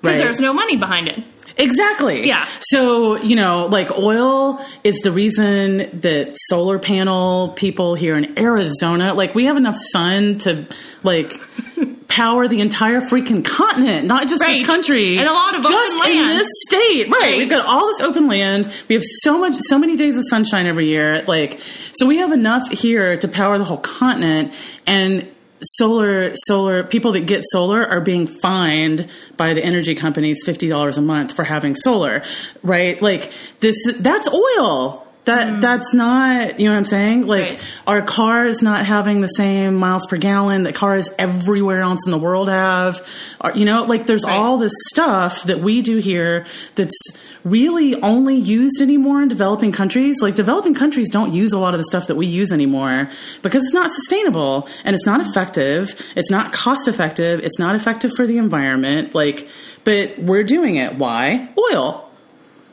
[0.00, 0.24] Because Right.
[0.24, 1.24] there's no money behind it.
[1.58, 2.26] Exactly.
[2.26, 2.46] Yeah.
[2.60, 9.12] So, you know, like oil is the reason that solar panel people here in Arizona,
[9.14, 10.66] like we have enough sun to
[11.02, 11.40] like
[12.08, 14.58] power the entire freaking continent, not just Right.
[14.58, 15.18] this country.
[15.18, 17.08] And a lot of just open in this state.
[17.08, 17.20] Right.
[17.20, 17.38] Right.
[17.38, 18.70] We've got all this open land.
[18.88, 21.24] We have so much so many days of sunshine every year.
[21.26, 21.60] Like
[21.98, 24.52] so we have enough here to power the whole continent
[24.86, 25.26] and
[25.60, 31.00] solar solar people that get solar are being fined by the energy companies $50 a
[31.00, 32.22] month for having solar
[32.62, 37.48] right like this that's oil that that's not you know what i'm saying like Mm.
[37.54, 37.60] Right.
[37.86, 42.12] our car is not having the same miles per gallon that cars everywhere else in
[42.12, 43.06] the world have
[43.54, 44.36] you know like there's Right.
[44.36, 46.96] all this stuff that we do here that's
[47.44, 50.16] really only used anymore in developing countries.
[50.20, 53.10] Like developing countries don't use a lot of the stuff that we use anymore
[53.42, 56.00] because it's not sustainable and it's not effective.
[56.16, 57.40] It's not cost effective.
[57.40, 59.14] It's not effective for the environment.
[59.14, 59.48] Like
[59.84, 60.96] but we're doing it.
[60.96, 61.48] Why?
[61.72, 62.04] Oil.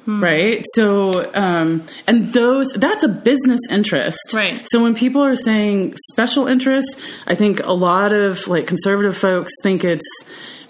[0.08, 0.64] Right?
[0.76, 4.34] So um and those that's a business interest.
[4.34, 4.66] Right.
[4.70, 9.52] so when people are saying special interest i think a lot of like conservative folks
[9.64, 10.06] think it's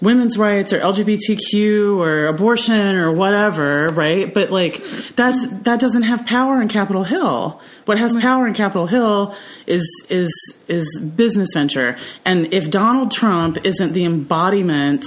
[0.00, 4.32] women's rights or LGBTQ or abortion or whatever, right?
[4.32, 4.82] But like
[5.16, 7.60] that's that doesn't have power in Capitol Hill.
[7.84, 9.34] What has power in Capitol Hill
[9.66, 10.30] is is
[10.68, 11.96] is business venture.
[12.24, 15.04] And if Donald Trump isn't the embodiment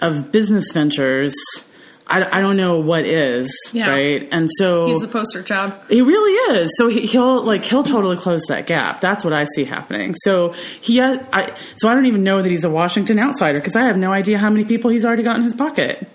[0.00, 1.34] of business ventures,
[2.10, 3.88] I, I don't know what is, Yeah.
[3.90, 4.28] right?
[4.32, 5.72] And so He's the poster child.
[5.88, 6.70] he really is.
[6.76, 9.00] So he, he'll like he'll totally close that gap.
[9.00, 10.14] That's what I see happening.
[10.24, 13.76] So he, has, I, so I don't even know that he's a Washington outsider because
[13.76, 16.06] I have no idea how many people he's already got in his pocket.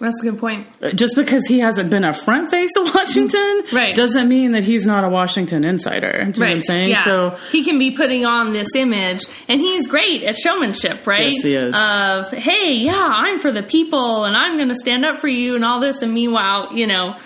[0.00, 0.66] That's a good point.
[0.82, 3.94] Uh, just because he hasn't been a front face of Washington, Right.
[3.94, 6.10] doesn't mean that he's not a Washington insider.
[6.12, 6.90] Do you know what I'm saying?
[6.90, 7.04] Yeah.
[7.04, 11.32] So he can be putting on this image, and he's great at showmanship, right?
[11.32, 11.74] Yes, he is.
[11.74, 15.54] Of hey, yeah, I'm for the people, and I'm going to stand up for you,
[15.54, 16.02] and all this.
[16.02, 17.16] And meanwhile, you know,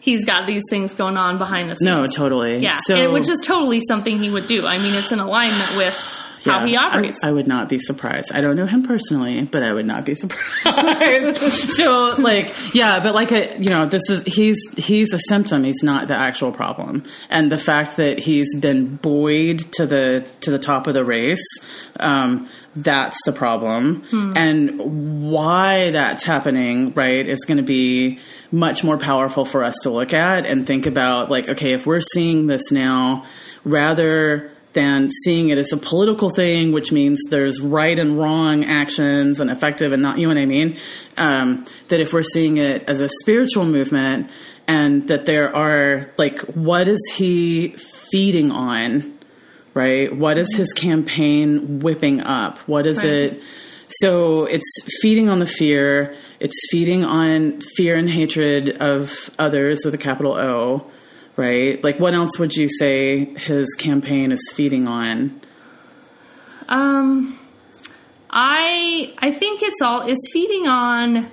[0.00, 1.88] he's got these things going on behind the scenes.
[1.88, 2.58] no, totally.
[2.58, 4.66] Yeah, So and which is totally something he would do.
[4.66, 5.94] I mean, it's in alignment with
[6.46, 7.22] how Yeah, I- operates.
[7.24, 8.32] I, would not be surprised.
[8.32, 10.14] I don't know him personally, but I would not be
[10.74, 11.38] surprised.
[11.72, 15.64] so, like, yeah, but like, a, you know, this is he's he's a symptom.
[15.64, 20.50] He's not the actual problem, and the fact that he's been buoyed to the to
[20.50, 21.44] the top of the race,
[22.00, 24.04] um, that's the problem.
[24.36, 28.18] And why that's happening, right, is going to be
[28.52, 31.30] much more powerful for us to look at and think about.
[31.30, 33.24] Like, okay, if we're seeing this now,
[33.64, 39.40] rather than seeing it as a political thing, which means there's right and wrong actions
[39.40, 40.76] and effective and not, you know what I mean?
[41.16, 44.30] Um, that if we're seeing it as a spiritual movement
[44.68, 47.70] and that there are, like, what is he
[48.12, 49.18] feeding on?
[49.72, 50.14] Right?
[50.14, 52.58] What is his campaign whipping up?
[52.68, 53.06] What is Right.
[53.06, 53.42] it?
[54.00, 54.64] So it's
[55.00, 56.14] feeding on the fear.
[56.40, 60.90] It's feeding on fear and hatred of others with a capital O,
[61.36, 61.82] right?
[61.82, 65.40] Like, what else would you say his campaign is feeding on?
[66.68, 67.38] Um,
[68.30, 71.30] I I think it's all it's feeding on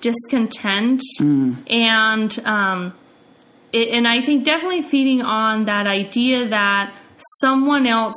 [0.00, 2.92] discontent and um,
[3.72, 6.92] it, and I think definitely feeding on that idea that
[7.40, 8.16] someone else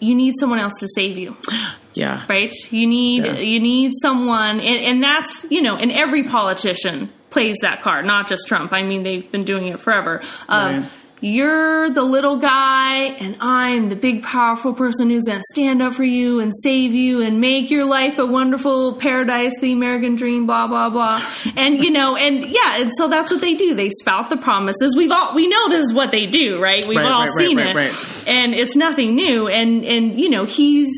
[0.00, 1.36] you need someone else to save you
[1.94, 3.38] Yeah, right you need Yeah.
[3.38, 8.26] you need someone and, and that's you know and every politician plays that card not
[8.28, 8.72] just trump.
[8.72, 10.22] I mean they've been doing it forever.
[10.48, 10.90] Um, Right.
[11.20, 15.92] you're the little guy and i'm the big powerful person who's going to stand up
[15.92, 20.46] for you and save you and make your life a wonderful paradise the american dream
[20.46, 21.20] blah blah blah.
[21.56, 23.74] And you know and yeah and so that's what they do.
[23.74, 24.94] They spout the promises.
[24.96, 26.86] We've all we know this is what they do right?
[26.86, 27.74] We've Right, all right, seen it.
[27.74, 28.24] right.
[28.28, 29.48] and it's nothing new.
[29.48, 30.88] And and you know he's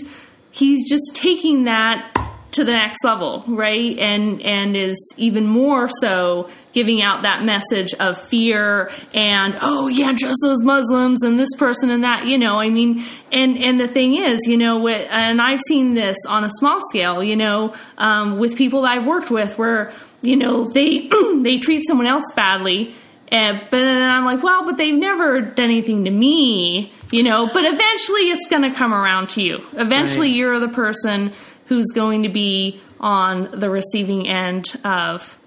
[0.50, 2.12] he's just taking that
[2.52, 7.92] to the next level right and and is even more so giving out that message
[7.94, 12.58] of fear and oh yeah just those muslims and this person and that you know
[12.58, 16.44] i mean and and the thing is you know with, and i've seen this on
[16.44, 20.68] a small scale you know um, with people that i've worked with where you know
[20.68, 21.08] they
[21.42, 22.94] they treat someone else badly
[23.32, 27.46] and, but then I'm like, well, but they've never done anything to me, you know.
[27.52, 29.64] But eventually, it's going to come around to you.
[29.74, 30.36] Eventually, Right.
[30.36, 31.32] you're the person
[31.70, 35.38] who's going to be on the receiving end of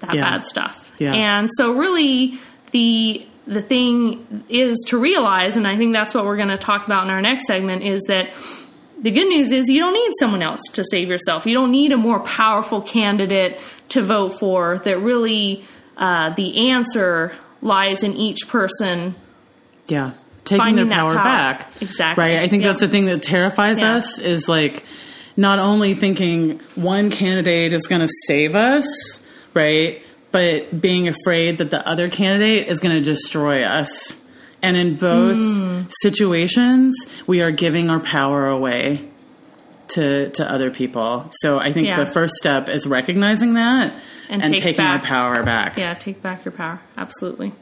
[0.00, 0.28] that Yeah.
[0.28, 0.92] bad stuff.
[0.98, 1.14] Yeah.
[1.14, 2.38] And so, really,
[2.72, 6.84] the the thing is to realize, and I think that's what we're going to talk
[6.84, 8.28] about in our next segment, is that
[9.00, 11.46] the good news is you don't need someone else to save yourself.
[11.46, 13.58] You don't need a more powerful candidate
[13.90, 14.78] to vote for.
[14.84, 15.64] That really,
[15.96, 19.14] uh, the answer lies in each person.
[19.86, 20.10] yeah.
[20.44, 21.24] Taking their power, power.
[21.24, 21.68] back.
[21.82, 22.24] Exactly.
[22.24, 22.38] Right.
[22.40, 22.68] I think Yeah.
[22.70, 24.82] that's the thing that terrifies us is like
[25.38, 28.84] not only thinking one candidate is going to save us,
[29.54, 30.02] right?
[30.32, 34.20] But being afraid that the other candidate is going to destroy us.
[34.60, 35.82] And in both Hmm.
[36.02, 36.94] situations,
[37.28, 39.08] we are giving our power away
[39.94, 41.30] to to other people.
[41.40, 42.02] So I think Yeah.
[42.04, 43.94] the first step is recognizing that
[44.28, 45.78] And and, taking back- our power back.
[45.78, 46.80] Yeah, take back your power.
[46.98, 47.52] Absolutely.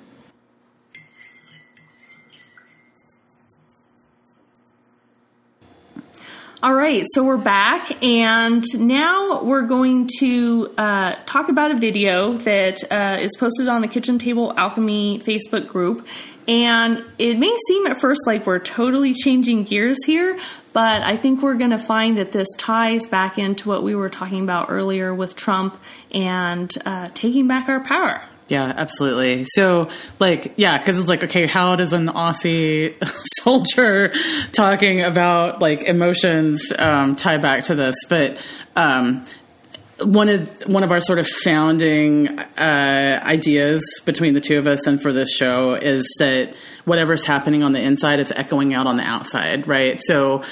[6.67, 12.33] All right, so we're back, and now we're going to uh, talk about a video
[12.39, 16.05] that uh, is posted on the Kitchen Table Alchemy Facebook group.
[16.49, 20.41] And it may seem at first like we're totally changing gears here,
[20.73, 24.11] but I think we're going to find that this ties back into what we were
[24.11, 28.21] talking about earlier with Trump and uh, taking back our power.
[28.49, 29.45] Yeah, absolutely.
[29.45, 32.95] So, like, yeah, because it's like, okay, how does an Aussie
[33.43, 34.13] soldier
[34.53, 37.97] talking about like emotions um, tie back to this?
[38.09, 38.39] But
[38.77, 39.25] um,
[40.01, 44.87] one of one of our sort of founding uh, ideas between the two of us
[44.87, 46.55] and for this show is that
[46.85, 50.01] whatever's happening on the inside is echoing out on the outside, right?
[50.05, 50.45] So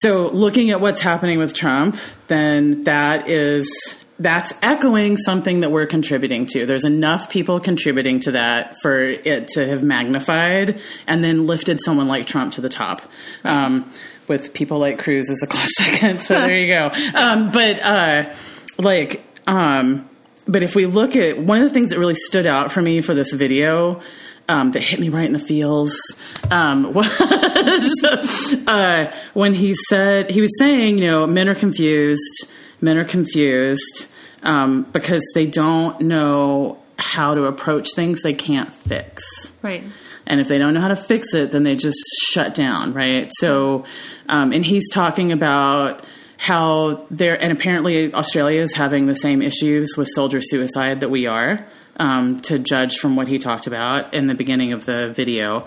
[0.00, 5.86] so looking at what's happening with Trump, then that is that's echoing something that we're
[5.86, 6.66] contributing to.
[6.66, 12.08] There's enough people contributing to that for it to have magnified and then lifted someone
[12.08, 13.02] like Trump to the top.
[13.44, 13.90] Um,
[14.28, 16.20] with people like Cruz as a close second.
[16.20, 16.90] So there you go.
[17.16, 18.34] Um, but uh,
[18.78, 20.08] like, um,
[20.46, 23.00] but if we look at one of the things that really stood out for me
[23.00, 24.00] for this video.
[24.48, 25.92] Um, that hit me right in the feels
[26.52, 32.46] um, was uh, when he said he was saying, you know, men are confused
[32.80, 34.06] men are confused
[34.42, 39.22] um, because they don't know how to approach things they can't fix.
[39.62, 39.84] Right.
[40.26, 43.30] And if they don't know how to fix it, then they just shut down, right?
[43.38, 43.84] So,
[44.28, 46.04] um, and he's talking about
[46.38, 51.26] how there, and apparently Australia is having the same issues with soldier suicide that we
[51.26, 51.66] are,
[51.98, 55.66] um, to judge from what he talked about in the beginning of the video.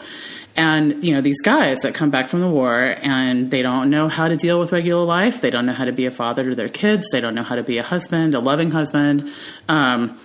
[0.60, 4.10] And, you know, these guys that come back from the war and they don't know
[4.10, 5.40] how to deal with regular life.
[5.40, 7.06] They don't know how to be a father to their kids.
[7.14, 9.32] They don't know how to be a husband, a loving husband.
[9.70, 10.20] Um,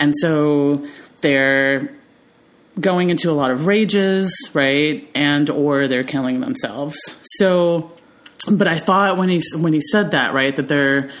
[0.00, 0.84] and so
[1.20, 1.94] they're
[2.80, 5.08] going into a lot of rages, right?
[5.14, 6.98] And or they're killing themselves.
[7.38, 7.92] So,
[8.50, 11.12] but I thought when he when he said that, right, that they're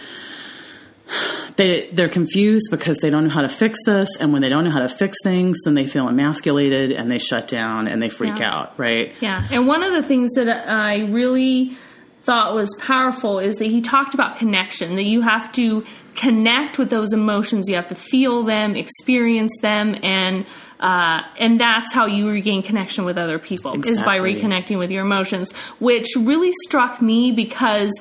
[1.56, 4.64] they they're confused because they don't know how to fix this, and when they don't
[4.64, 8.08] know how to fix things, then they feel emasculated and they shut down and they
[8.08, 8.54] freak Yeah.
[8.54, 9.12] out, right?
[9.20, 9.46] Yeah.
[9.50, 11.76] And one of the things that I really
[12.22, 15.84] thought was powerful is that he talked about connection, that you have to
[16.16, 20.44] connect with those emotions, you have to feel them, experience them, and
[20.78, 25.02] uh, and that's how you regain connection with other people is by reconnecting with your
[25.04, 27.98] emotions, which really struck me because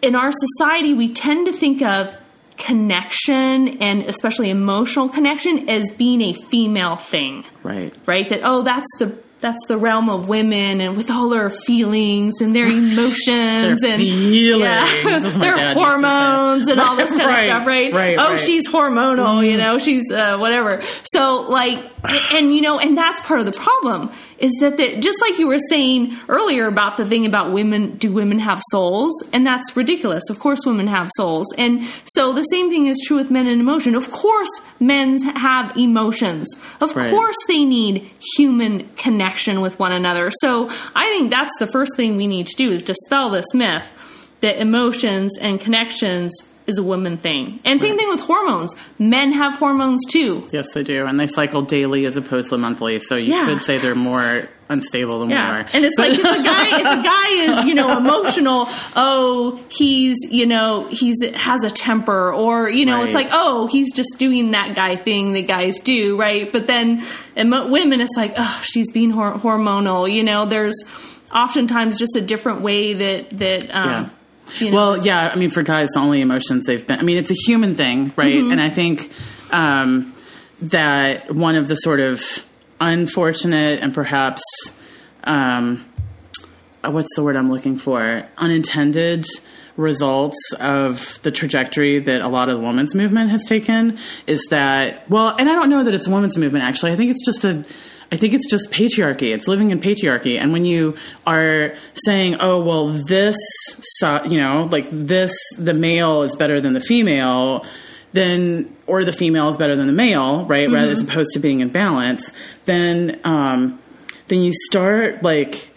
[0.00, 2.16] in our society we tend to think of
[2.58, 7.94] connection and especially emotional connection as being a female thing Right.
[8.06, 8.28] right?
[8.28, 12.56] That oh, that's the that's the realm of women and with all their feelings and
[12.56, 15.74] their emotions Their and feelings, yeah, their dad used to say.
[15.74, 17.92] hormones and all this kind Right, of stuff, right?
[17.92, 18.40] right, oh, right.
[18.40, 20.82] she's hormonal, you know, she's uh, whatever.
[21.04, 21.78] So like,
[22.32, 25.48] and you know, and that's part of the problem is that the, just like you
[25.48, 29.12] were saying earlier about the thing about women, do women have souls?
[29.32, 30.30] And that's ridiculous.
[30.30, 33.60] Of course, women have souls, and so the same thing is true with men and
[33.60, 33.94] emotion.
[33.94, 36.48] Of course, men have emotions.
[36.80, 37.10] Of Right.
[37.10, 40.30] course, they need human connection with one another.
[40.40, 43.90] So I think that's the first thing we need to do is dispel this myth
[44.40, 46.32] that emotions and connections
[46.68, 47.58] is a woman thing.
[47.64, 48.74] And same thing with hormones.
[48.98, 50.46] Men have hormones too.
[50.52, 52.98] Yes, they do, and they cycle daily as opposed to monthly.
[53.00, 53.46] So you Yeah.
[53.46, 55.64] could say they're more unstable than we are.
[55.72, 57.28] and it's like if a guy if a guy
[57.60, 63.02] is you know emotional, oh he's you know he's has a temper, or you know
[63.02, 66.52] it's like oh he's just doing that guy thing that guys do, right?
[66.52, 67.02] But then
[67.36, 70.12] emo- women, it's like oh she's being hor- hormonal.
[70.12, 70.76] You know, there's
[71.34, 74.08] oftentimes just a different way that that um, Yeah.
[74.58, 77.16] You know, Well, yeah, I mean, for guys, the only emotions they've been, I mean,
[77.16, 78.34] it's a human thing, right?
[78.34, 78.52] Mm-hmm.
[78.52, 79.10] And I think
[79.52, 80.14] um,
[80.62, 82.22] that one of the sort of
[82.80, 84.42] unfortunate and perhaps,
[85.24, 85.84] um,
[86.84, 88.26] uh, what's the word I'm looking for?
[88.36, 89.26] Unintended
[89.76, 95.08] results of the trajectory that a lot of the women's movement has taken is that,
[95.08, 96.92] well, and I don't know that it's a women's movement actually.
[96.92, 97.64] I think it's just a,
[98.10, 99.34] I think it's just patriarchy.
[99.34, 100.40] It's living in patriarchy.
[100.40, 101.74] And when you are
[102.06, 103.36] saying, oh, well, this,
[104.02, 107.66] you know, like this, the male is better than the female,
[108.14, 110.70] then, or the female is better than the male, right?
[110.70, 112.32] Rather as opposed to being in balance,
[112.64, 113.78] then, um,
[114.28, 115.70] then you start like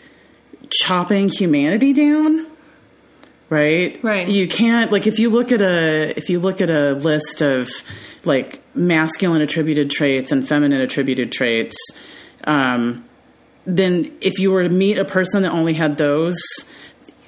[0.70, 2.46] chopping humanity down
[3.50, 4.26] right Right.
[4.30, 7.70] you can't like if you look at a if you look at a list of
[8.24, 11.76] like masculine attributed traits and feminine attributed traits
[12.46, 13.06] um
[13.66, 16.36] then if you were to meet a person that only had those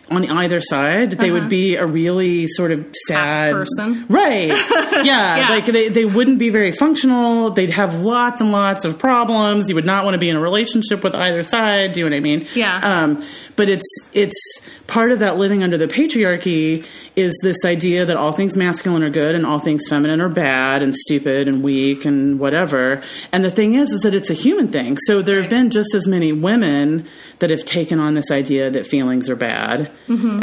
[0.09, 4.05] on either side they would be a really sort of sad person.
[4.09, 4.47] right
[5.05, 5.47] yeah, Yeah.
[5.49, 9.75] like they, they wouldn't be very functional they'd have lots and lots of problems you
[9.75, 12.17] would not want to be in a relationship with either side do you know what
[12.17, 12.77] i mean Yeah.
[13.03, 13.23] um,
[13.55, 16.85] but it's it's part of that living under the patriarchy
[17.15, 20.81] is this idea that all things masculine are good and all things feminine are bad
[20.81, 23.03] and stupid and weak and whatever.
[23.31, 24.97] And the thing is, is that it's a human thing.
[25.05, 27.07] So there have been just as many women
[27.39, 29.91] that have taken on this idea that feelings are bad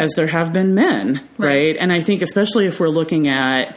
[0.01, 1.49] as there have been men, right?
[1.51, 1.77] Right.
[1.77, 3.77] And I think especially if we're looking at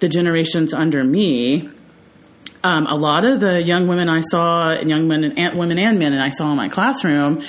[0.00, 1.68] the generations under me,
[2.64, 5.98] um, a lot of the young women I saw, and young men and women and
[5.98, 7.42] men, and I saw in my classroom,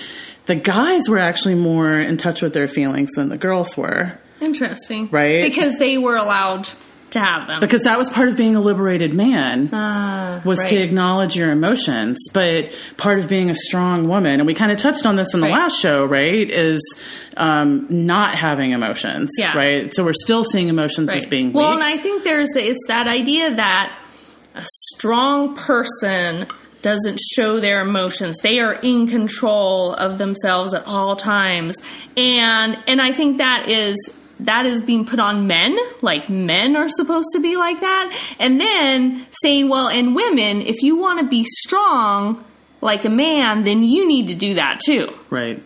[0.45, 4.17] the guys were actually more in touch with their feelings than the girls were.
[4.41, 5.41] interesting, Right.
[5.43, 6.67] Because they were allowed
[7.11, 7.59] to have them.
[7.61, 12.17] because that was part of being a liberated man Uh, was to acknowledge your emotions
[12.33, 15.39] but part of being a strong woman and we kind of touched on this in
[15.39, 15.53] the Right.
[15.53, 16.81] last show right is
[17.37, 19.55] um, not having emotions Yeah.
[19.55, 21.29] right so we're still seeing emotions as Right.
[21.29, 23.93] being weak well, and I think there's the, it's that idea that
[24.55, 26.47] a strong person
[26.83, 28.37] doesn't show their emotions.
[28.43, 31.81] They are in control of themselves at all times,
[32.15, 36.89] and and I think that is that is being put on men like men are
[36.89, 41.27] supposed to be like that and then saying well and women if you want to
[41.27, 42.43] be strong
[42.81, 45.63] like a man then you need to do that too right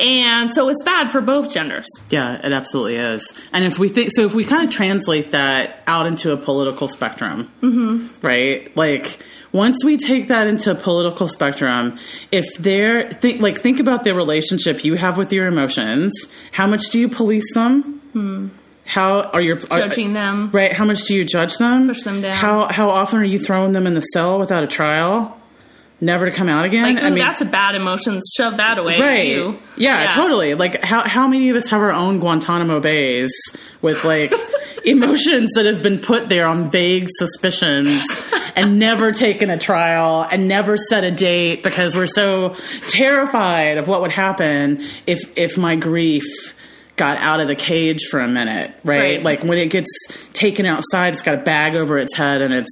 [0.00, 3.38] and so it's bad for both genders Yeah, it absolutely is.
[3.52, 6.88] And if we think so, if we kind of translate that out into a political
[6.88, 8.26] spectrum, mm-hmm.
[8.26, 8.74] right?
[8.76, 9.22] Like
[9.52, 11.98] once we take that into a political spectrum,
[12.30, 16.12] if they're think like think about the relationship you have with your emotions.
[16.52, 18.00] How much do you police them?
[18.12, 18.48] Hmm.
[18.84, 19.40] How are
[19.70, 20.72] are- judging them Right?
[20.72, 21.86] How much do you judge them?
[21.86, 22.36] Push them down.
[22.36, 25.39] How how often are you throwing them in the cell without a trial,
[26.00, 26.94] never to come out again?
[26.94, 29.58] like ooh, that's a bad emotion shove that away right too.
[29.76, 33.32] Yeah, totally like how how many of us have our own guantanamo bays
[33.82, 34.32] with like
[34.84, 38.02] emotions that have been put there on vague suspicions
[38.56, 42.54] and never taken a trial and never set a date because we're so
[42.88, 46.54] terrified of what would happen if if my grief
[47.00, 49.00] got out of the cage for a minute, right?
[49.02, 49.22] Right.
[49.22, 49.88] Like when it gets
[50.34, 52.68] taken outside, it's got a bag over its head and its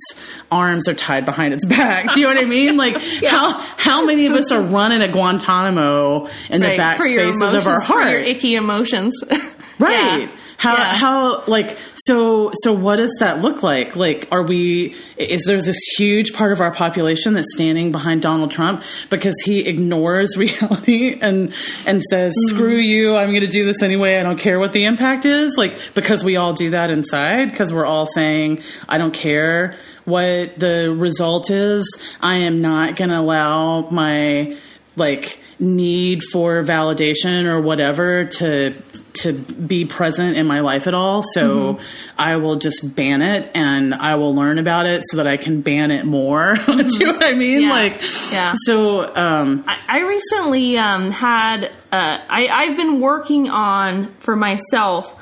[0.53, 2.13] arms are tied behind its back.
[2.13, 2.77] Do you know what I mean?
[2.77, 7.07] Like how how many of us are running a Guantanamo in the Right, back for
[7.07, 8.27] your spaces of our emotions, for your heart?
[8.29, 9.15] icky emotions.
[9.81, 10.23] Right.
[10.23, 10.37] Yeah.
[10.59, 10.85] How Yeah.
[10.95, 13.95] how like so so what does that look like?
[13.95, 18.51] Like are we is there this huge part of our population that's standing behind Donald
[18.51, 21.55] Trump because he ignores reality and
[21.87, 22.57] and says Mm-hmm.
[22.57, 24.19] screw you, I'm going to do this anyway.
[24.19, 25.53] I don't care what the impact is.
[25.57, 30.59] Like because we all do that inside because we're all saying I don't care what
[30.59, 31.85] the result is.
[32.21, 34.57] I am not going to allow my
[34.97, 38.75] like need for validation or whatever to
[39.19, 41.23] to be present in my life at all.
[41.23, 41.79] So
[42.17, 45.61] i will just ban it and i will learn about it so that i can
[45.61, 46.57] ban it more.
[46.67, 47.63] Do you know what i mean?
[47.63, 47.71] Yeah.
[47.71, 48.03] like
[48.33, 48.55] Yeah.
[48.65, 55.15] so um I, I recently um, had uh, I, I've been working on for myself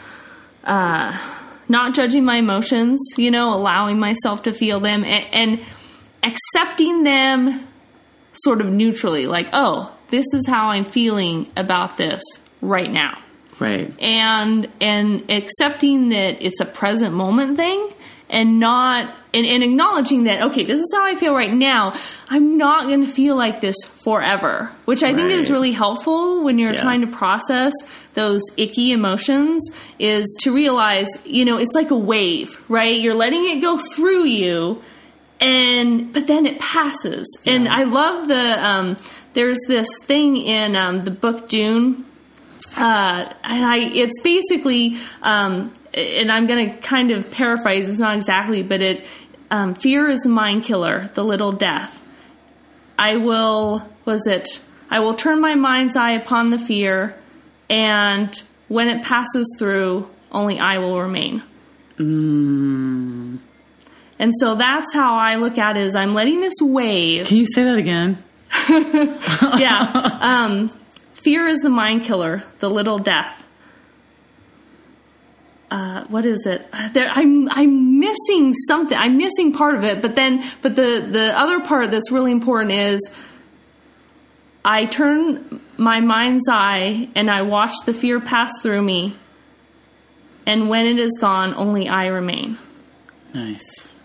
[0.65, 1.17] uh,
[1.69, 5.61] not judging my emotions, you know, allowing myself to feel them and, and
[6.23, 7.67] accepting them
[8.33, 12.23] sort of neutrally, like, oh, this is how I'm feeling about this
[12.61, 13.19] right now
[13.61, 13.93] right.
[14.01, 17.91] And and accepting that it's a present moment thing
[18.29, 21.95] and not and, and acknowledging that okay this is how i feel right now.
[22.29, 26.59] I'm not going to feel like this forever which i think is really helpful when
[26.59, 26.81] you're Yeah.
[26.83, 27.73] trying to process
[28.15, 32.99] those icky emotions is to realize you know it's like a wave right?
[32.99, 34.83] You're letting it go through you
[35.41, 37.27] and but then it passes.
[37.47, 38.97] And i love the um
[39.35, 42.07] there's this thing in um, the book dune
[42.77, 47.89] uh, and I, it's basically, um, and I'm going to kind of paraphrase.
[47.89, 49.07] It's not exactly, but it,
[49.51, 52.03] um, fear is the mind killer, the little death.
[52.99, 54.61] I will, was it?
[54.91, 57.19] I will turn my mind's eye upon the fear,
[57.69, 61.43] and when it passes through, only I will remain.
[61.99, 63.39] Mm.
[64.19, 67.47] And so that's how I look at it: is I'm letting this wave can you
[67.47, 68.23] say that again
[68.69, 70.19] yeah.
[70.21, 70.71] Um,
[71.27, 73.45] fear is the mind killer, the little death.
[75.69, 76.65] Uh, what is it?
[76.93, 78.97] There, I'm I'm missing something.
[78.97, 82.71] I'm missing part of it, but then but the the other part that's really important
[82.71, 83.11] is
[84.65, 89.17] I turn my mind's eye and I watch the fear pass through me,
[90.47, 92.57] and when it is gone, only I remain.
[93.35, 93.97] nice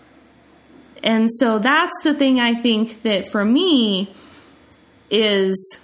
[1.04, 4.12] And so that's the thing I think that for me
[5.08, 5.78] is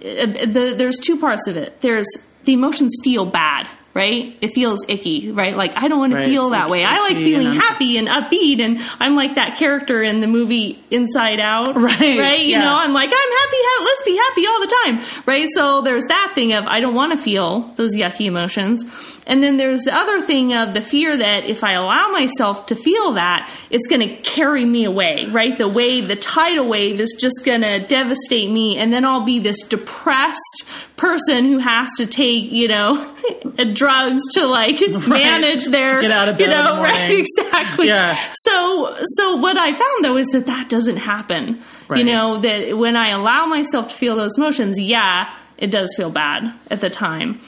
[0.00, 1.80] the, there's two parts of it.
[1.80, 2.06] There's
[2.44, 4.36] the emotions feel bad, right?
[4.40, 5.56] It feels icky, right?
[5.56, 6.84] Like I don't want Right, to feel it's that like way.
[6.84, 10.82] I like feeling and happy and upbeat, and I'm like that character in the movie
[10.90, 12.40] Inside Out, Right, Right?
[12.40, 12.62] You yeah.
[12.64, 13.56] know, I'm like I'm happy.
[13.84, 15.48] Let's be happy all the time, right?
[15.54, 18.84] So there's that thing of I don't want to feel those yucky emotions,
[19.26, 22.76] and then there's the other thing of the fear that if I allow myself to
[22.76, 25.56] feel that, it's going to carry me away, right?
[25.56, 29.38] The wave, the tidal wave is just going to devastate me, and then I'll be
[29.38, 33.14] this depressed person who has to take, you know,
[33.72, 37.10] drugs to like manage their, To get out of you bed in know, right?
[37.10, 37.86] Exactly.
[37.86, 38.16] Yeah.
[38.42, 41.62] So, so what I found though is that that doesn't happen.
[41.88, 42.00] Right.
[42.00, 46.10] You know, that when I allow myself to feel those emotions, yeah, it does feel
[46.10, 47.40] bad at the time.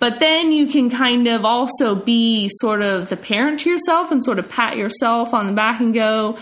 [0.00, 4.24] But then you can kind of also be sort of the parent to yourself and
[4.24, 6.36] sort of pat yourself on the back and go,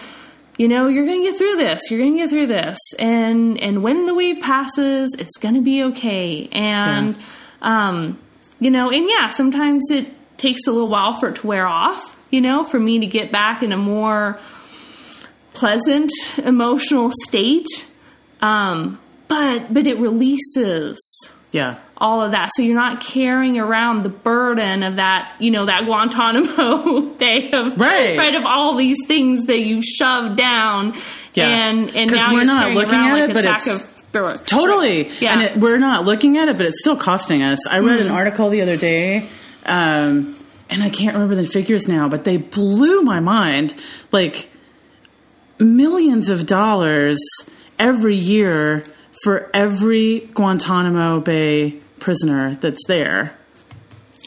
[0.56, 1.90] you know, you're going to get through this.
[1.90, 2.78] You're going to get through this.
[2.98, 6.48] And and when the wave passes, it's going to be okay.
[6.52, 7.22] And Yeah.
[7.60, 8.18] um
[8.60, 12.18] you know, and yeah, sometimes it takes a little while for it to wear off,
[12.30, 14.38] you know, for me to get back in a more
[15.54, 17.66] pleasant emotional state.
[18.40, 18.98] Um
[19.28, 20.98] but but it releases
[21.50, 21.78] Yeah.
[21.96, 22.50] all of that.
[22.54, 27.78] So you're not carrying around the burden of that, you know, that Guantanamo Bay of
[27.78, 28.34] Right.
[28.34, 30.94] of all these things that you shoved down.
[31.34, 31.46] Yeah.
[31.48, 34.12] And and now we're you're not looking at like it, a but sack it's- of
[34.12, 34.50] bricks.
[34.50, 35.10] Totally.
[35.20, 35.32] Yeah.
[35.34, 37.66] And it, we're not looking at it, but it's still costing us.
[37.66, 39.26] I read an article the other day,
[39.66, 40.36] um,
[40.70, 43.74] and I can't remember the figures now, but they blew my mind.
[44.12, 44.50] Like
[45.58, 47.18] millions of dollars
[47.78, 48.84] every year
[49.22, 53.36] for every Guantanamo Bay prisoner that's there.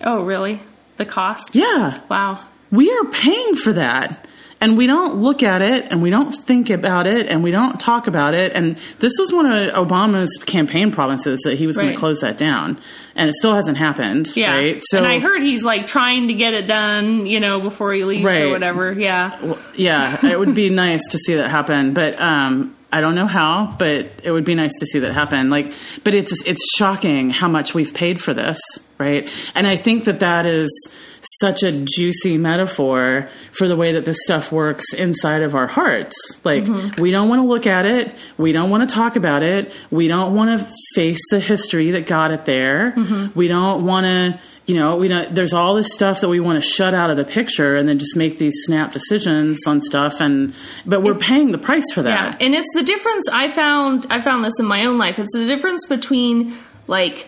[0.03, 0.59] oh, really?
[0.97, 1.55] The cost?
[1.55, 2.01] Yeah.
[2.09, 2.39] Wow.
[2.71, 4.27] we are paying for that
[4.59, 7.79] and we don't look at it and we don't think about it and we don't
[7.79, 11.89] talk about it and this was one of obama's campaign promises that he was going
[11.89, 12.79] to close that down
[13.15, 14.53] and it still hasn't happened Yeah.
[14.55, 18.03] right and I heard he's like trying to get it done, you know, before he
[18.03, 18.43] leaves Right.
[18.43, 18.93] or whatever.
[18.93, 19.43] Yeah.
[19.43, 23.27] Well, yeah it would be nice to see that happen but um I don't know
[23.27, 25.49] how, but it would be nice to see that happen.
[25.49, 25.73] Like,
[26.03, 28.59] but it's it's shocking how much we've paid for this,
[28.97, 29.29] right?
[29.55, 30.69] And I think that that is
[31.39, 36.15] such a juicy metaphor for the way that this stuff works inside of our hearts.
[36.43, 37.01] Like, mm-hmm.
[37.01, 40.07] we don't want to look at it, we don't want to talk about it, we
[40.07, 42.93] don't want to face the history that got it there.
[42.97, 43.37] Mm-hmm.
[43.37, 46.61] We don't want to you know, we don't, there's all this stuff that we want
[46.61, 50.21] to shut out of the picture and then just make these snap decisions on stuff
[50.21, 50.53] and
[50.85, 52.39] but we're paying the price for that.
[52.39, 55.17] Yeah, and it's the difference I found I found this in my own life.
[55.19, 56.55] It's the difference between
[56.87, 57.27] like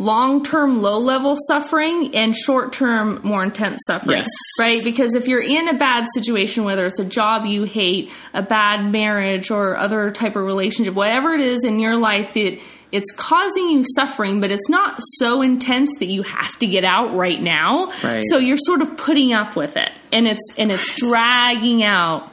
[0.00, 4.18] long-term low-level suffering and short-term more intense suffering.
[4.18, 4.28] Yes.
[4.58, 4.82] Right?
[4.84, 8.90] Because if you're in a bad situation whether it's a job you hate, a bad
[8.90, 12.62] marriage or other type of relationship, whatever it is in your life it
[12.92, 17.14] it's causing you suffering, but it's not so intense that you have to get out
[17.14, 17.92] right now.
[18.02, 18.22] Right.
[18.28, 22.32] So you're sort of putting up with it and it's and it's dragging out.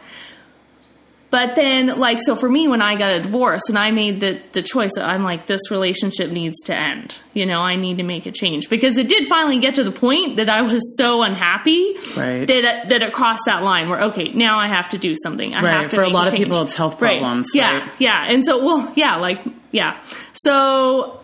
[1.31, 4.41] But then, like, so for me, when I got a divorce, when I made the,
[4.53, 7.13] the choice, I'm like, this relationship needs to end.
[7.33, 9.91] You know, I need to make a change because it did finally get to the
[9.91, 12.47] point that I was so unhappy Right.
[12.47, 15.53] that that it crossed that line where okay, now I have to do something.
[15.53, 15.73] I Right.
[15.81, 17.19] have to For a lot of people, it's health Right.
[17.19, 17.89] problems, Yeah, right?
[17.99, 19.41] yeah, and so well, yeah, like
[19.75, 20.01] yeah.
[20.33, 21.19] So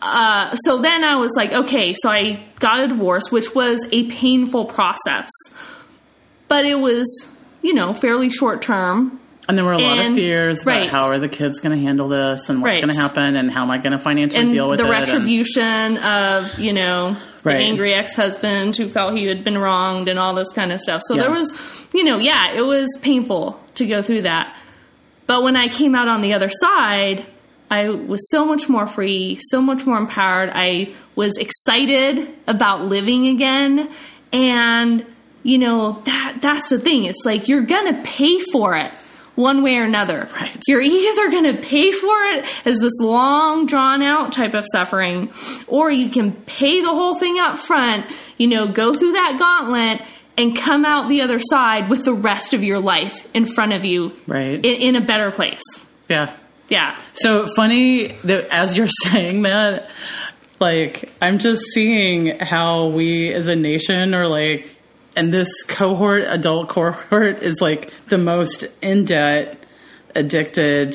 [0.00, 4.04] uh, so then I was like, okay, so I got a divorce, which was a
[4.10, 5.28] painful process,
[6.48, 7.06] but it was
[7.62, 9.20] you know fairly short term.
[9.48, 10.88] And there were a lot of fears about right.
[10.90, 12.82] how are the kids going to handle this and what's Right.
[12.82, 14.90] going to happen and how am I going to financially and deal with the it.
[14.92, 17.18] and- retribution of you know the
[17.52, 17.60] Right.
[17.60, 21.14] angry ex-husband who felt he had been wronged and all this kind of stuff so
[21.14, 21.22] Yeah.
[21.22, 21.52] there was
[21.94, 24.56] you know yeah it was painful to go through that
[25.28, 27.24] but when i came out on the other side
[27.70, 33.26] i was so much more free so much more empowered i was excited about living
[33.28, 33.90] again
[34.32, 35.04] and
[35.42, 38.92] you know that that's the thing it's like you're gonna pay for it
[39.34, 40.58] one way or another Right.
[40.66, 45.30] you're either going to pay for it as this long drawn out type of suffering
[45.66, 48.06] or you can pay the whole thing up front
[48.38, 50.00] you know go through that gauntlet
[50.38, 53.84] and come out the other side with the rest of your life in front of
[53.84, 54.54] you Right.
[54.64, 55.62] in, in a better place
[56.08, 56.34] yeah.
[56.68, 59.90] Yeah So funny that as you're saying that,
[60.60, 64.74] like I'm just seeing how we as a nation are like,
[65.16, 69.58] and this cohort, adult cohort, is like the most in debt,
[70.14, 70.94] addicted,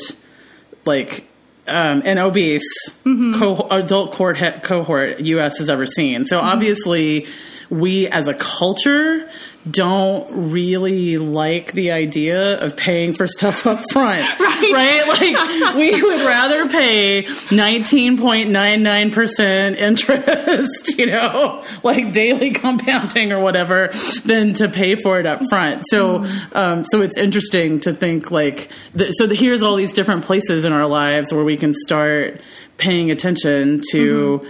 [0.85, 1.27] like,
[1.67, 2.63] um, and obese
[3.03, 5.57] co- adult cohort, cohort U.S.
[5.57, 6.25] has ever seen.
[6.25, 7.27] So obviously,
[7.69, 9.29] we as a culture
[9.69, 14.25] don't really like the idea of paying for stuff up front.
[14.61, 15.07] Right.
[15.07, 23.89] Like we would rather pay 19.99% interest, you know, like daily compounding or whatever
[24.23, 25.83] than to pay for it up front.
[25.89, 30.25] So, um, so it's interesting to think like, th- so the, here's all these different
[30.25, 32.39] places in our lives where we can start
[32.77, 34.45] paying attention to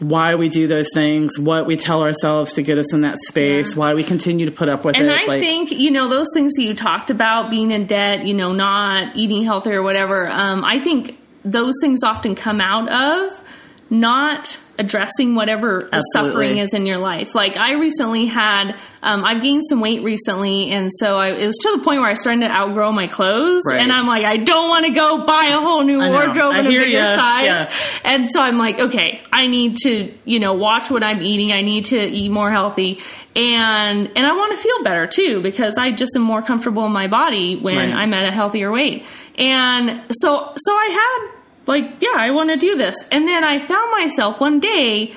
[0.00, 3.74] why we do those things, what we tell ourselves to get us in that space,
[3.74, 3.78] Yeah.
[3.80, 5.10] why we continue to put up with and it.
[5.10, 8.24] And I like, think you know those things that you talked about, being in debt,
[8.26, 10.28] you know, not eating healthy or whatever.
[10.28, 13.40] Um, I think those things often come out of
[13.92, 16.30] not addressing whatever Absolutely.
[16.30, 17.34] suffering is in your life.
[17.34, 21.56] Like I recently had, um, I've gained some weight recently, and so I, it was
[21.62, 23.80] to the point where I started to outgrow my clothes, Right.
[23.80, 26.68] and I'm like, I don't want to go buy a whole new wardrobe in a
[26.68, 27.16] bigger ya.
[27.16, 27.44] size.
[27.44, 27.72] Yeah.
[28.04, 31.52] And so I'm like, okay, I need to, you know, watch what I'm eating.
[31.52, 33.00] I need to eat more healthy.
[33.36, 36.92] And and I want to feel better too because I just am more comfortable in
[36.92, 37.94] my body when Right.
[38.02, 39.04] I'm at a healthier weight.
[39.38, 40.88] And so so I
[41.28, 41.39] had
[41.70, 42.96] like, yeah, I want to do this.
[43.12, 45.14] And then I found myself one day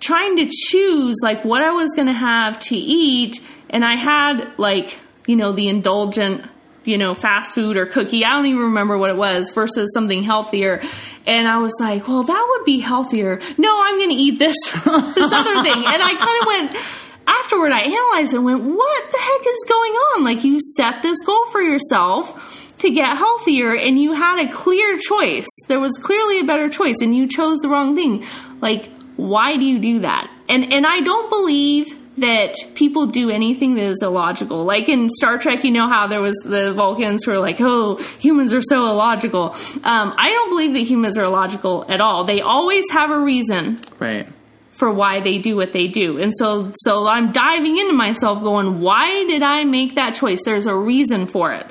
[0.00, 4.58] trying to choose like what I was going to have to eat and I had
[4.58, 6.46] like, you know, the indulgent,
[6.84, 8.24] you know, fast food or cookie.
[8.24, 10.82] I don't even remember what it was versus something healthier.
[11.26, 13.40] And I was like, well, that would be healthier.
[13.56, 15.84] No, I'm going to eat this this other thing.
[15.84, 16.86] And I kind of went
[17.26, 20.24] afterward I analyzed and went, what the heck is going on?
[20.24, 24.98] Like you set this goal for yourself to get healthier and you had a clear
[24.98, 25.46] choice.
[25.66, 28.24] There was clearly a better choice and you chose the wrong thing.
[28.60, 30.30] Like why do you do that?
[30.48, 34.64] And and I don't believe that people do anything that is illogical.
[34.64, 37.96] Like in Star Trek, you know how there was the Vulcans who were like, "Oh,
[38.18, 39.54] humans are so illogical."
[39.84, 42.24] Um, I don't believe that humans are illogical at all.
[42.24, 44.26] They always have a reason Right.
[44.72, 46.18] for why they do what they do.
[46.18, 50.42] And so so I'm diving into myself going, why did I make that choice?
[50.44, 51.66] There's a reason for it.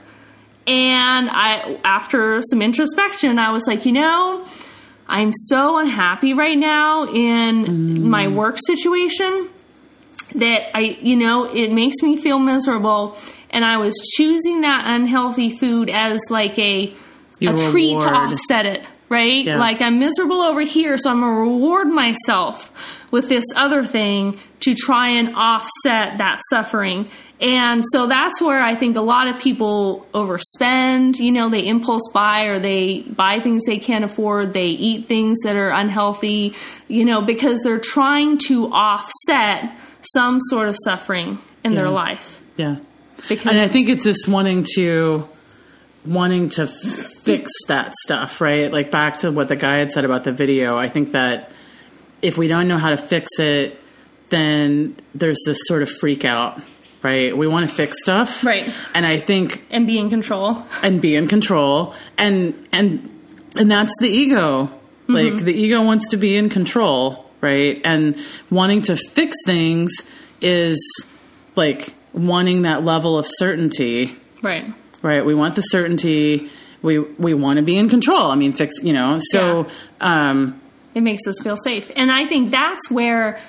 [0.67, 4.45] And I after some introspection, I was like, you know,
[5.07, 8.01] I'm so unhappy right now in mm.
[8.03, 9.49] my work situation
[10.35, 13.17] that I, you know, it makes me feel miserable.
[13.49, 16.93] And I was choosing that unhealthy food as like a
[17.39, 19.45] Your a treat to offset it, right?
[19.45, 19.57] Yeah.
[19.57, 22.71] Like I'm miserable over here, so I'm gonna reward myself
[23.09, 27.09] with this other thing to try and offset that suffering.
[27.39, 32.09] And so that's where I think a lot of people overspend, you know, they impulse
[32.11, 36.55] buy or they buy things they can't afford, they eat things that are unhealthy,
[36.87, 39.71] you know, because they're trying to offset
[40.01, 42.41] some sort of suffering in their life.
[42.55, 42.77] Yeah.
[43.29, 45.27] Because And I think it's this wanting to
[46.05, 48.71] wanting to fix that stuff, right?
[48.71, 50.77] Like back to what the guy had said about the video.
[50.77, 51.51] I think that
[52.21, 53.79] if we don't know how to fix it,
[54.29, 56.61] then there's this sort of freak out,
[57.07, 57.37] right?
[57.37, 58.43] We want to fix stuff.
[58.43, 58.73] Right.
[58.93, 60.63] And I think and be in control.
[60.83, 61.93] and be in control.
[62.17, 63.09] And and
[63.55, 64.69] and that's the ego.
[65.09, 67.81] Like the ego wants to be in control right?
[67.83, 68.17] And
[68.49, 69.91] wanting to fix things
[70.41, 70.77] is
[71.55, 74.15] like wanting that level of certainty.
[74.41, 74.65] Right.
[75.01, 75.25] right?
[75.25, 76.49] We want the certainty.
[76.81, 78.27] We we want to be in control.
[78.31, 79.19] I mean fix you know?
[79.31, 79.67] So
[79.99, 80.61] um
[80.93, 81.91] it makes us feel safe.
[81.95, 83.39] And i think that's where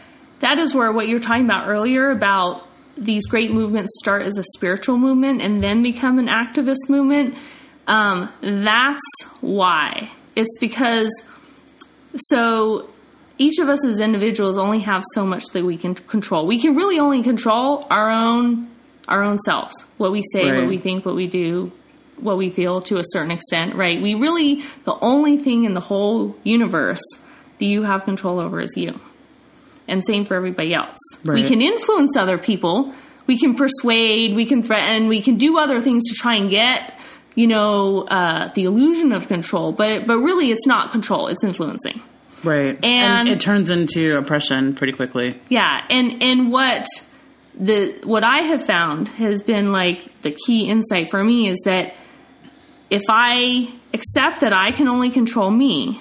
[0.40, 2.68] that is where what you're talking about earlier about
[3.05, 7.34] these great movements start as a spiritual movement and then become an activist movement
[7.86, 9.01] um, that's
[9.40, 10.11] why.
[10.36, 11.11] It's because
[12.16, 12.88] so
[13.38, 16.46] each of us as individuals only have so much that we can control.
[16.46, 18.68] We can really only control our own
[19.07, 20.61] our own selves what we say Right.
[20.61, 21.72] what we think what we do
[22.18, 24.03] what we feel to a certain extent right?
[24.03, 27.01] We really the only thing in the whole universe
[27.59, 29.01] that you have control over is you
[29.89, 30.99] and same for everybody else.
[31.24, 32.93] We can influence other people.
[33.26, 36.99] We can persuade we can threaten we can do other things to try and get
[37.34, 42.01] you know uh, the illusion of control but but really it's not control it's influencing.
[42.45, 42.82] Right.
[42.84, 45.41] And- it turns into oppression pretty quickly.
[45.49, 46.86] Yeah, and and what
[47.55, 51.95] the what I have found has been like the key insight for me is that
[52.91, 56.01] if I accept that I can only control me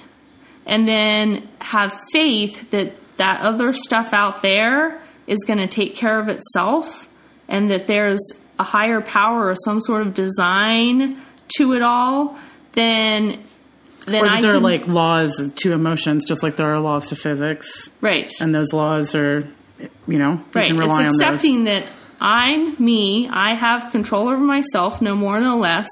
[0.64, 6.18] and then have faith that that other stuff out there is going to take care
[6.18, 7.08] of itself
[7.48, 8.18] and that there's
[8.58, 11.20] a higher power or some sort of design
[11.58, 12.38] to it all
[12.72, 13.44] then
[14.06, 17.16] then or I there are like laws to emotions just like there are laws to
[17.16, 19.40] physics right and those laws are
[20.06, 20.66] you know you Right.
[20.68, 21.84] can rely It's on those accepting that
[22.20, 23.28] I'm me.
[23.28, 25.88] I have control over myself, no more, no less.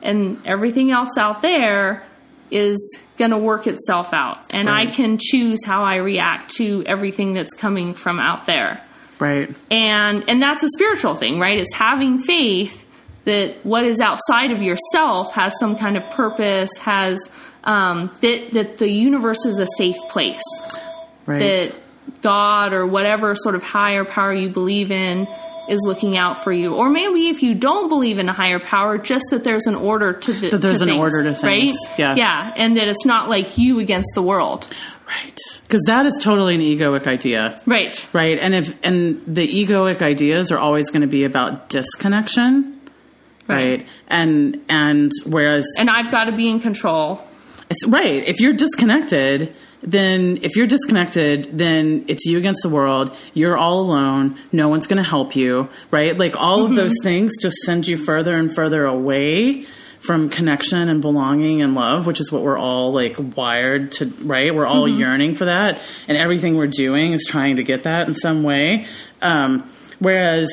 [0.00, 2.02] And everything else out there
[2.50, 2.78] is
[3.20, 4.38] going to work itself out.
[4.50, 8.82] And I can choose how I react to everything that's coming from out there.
[9.20, 11.58] right And and that's a spiritual thing, right?
[11.58, 12.86] It's having faith
[13.26, 17.30] that what is outside of yourself has some kind of purpose, has
[17.62, 20.42] um, that that the universe is a safe place
[21.26, 21.74] right that
[22.22, 25.28] God or whatever sort of higher power you believe in
[25.70, 26.74] is looking out for you.
[26.74, 30.12] Or maybe if you don't believe in a higher power, just that there's an order
[30.12, 31.98] to the That there's an things, order to things, right?
[31.98, 32.14] yeah.
[32.16, 34.66] yeah, and that it's not like you against the world,
[35.06, 35.38] Right.
[35.62, 37.60] Because that is totally an egoic idea.
[37.66, 38.08] right?
[38.12, 38.38] Right.
[38.38, 42.80] And if and the egoic ideas are always going to be about disconnection.
[43.48, 43.88] Right.
[44.06, 47.20] And and whereas And I've got to be in control.
[47.68, 49.52] it's right, if you're disconnected,
[49.82, 53.16] then if you're disconnected, then it's you against the world.
[53.32, 54.38] You're all alone.
[54.52, 56.16] No one's going to help you, right?
[56.16, 59.66] Like all of those things just send you further and further away
[60.00, 64.54] from connection and belonging and love, which is what we're all like wired to, right?
[64.54, 65.80] We're all yearning for that.
[66.08, 68.86] And everything we're doing is trying to get that in some way.
[69.20, 70.50] Um, whereas,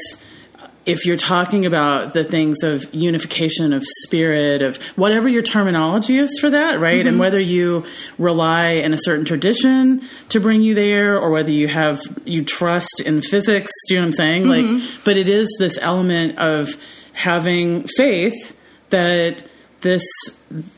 [0.88, 6.38] if you're talking about the things of unification of spirit of whatever your terminology is
[6.40, 7.02] for that right?
[7.02, 7.20] And mm-hmm.
[7.20, 7.86] whether you
[8.18, 13.02] rely in a certain tradition to bring you there or whether you have you trust
[13.06, 14.48] in physics do you know what i'm saying?
[14.48, 15.02] Like mm-hmm.
[15.04, 16.76] but it is this element of
[17.14, 18.56] having faith
[18.90, 19.44] that
[19.82, 20.06] this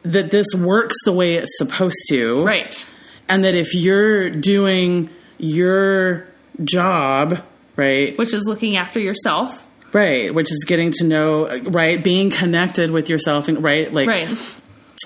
[0.04, 2.44] that this works the way it's supposed to.
[2.44, 2.86] Right.
[3.28, 6.28] and that if you're doing your
[6.64, 7.44] job
[7.80, 8.18] right?
[8.18, 9.66] Which is looking after yourself.
[9.92, 14.30] Right, which is getting to know, right, being connected with yourself, and right, like Right.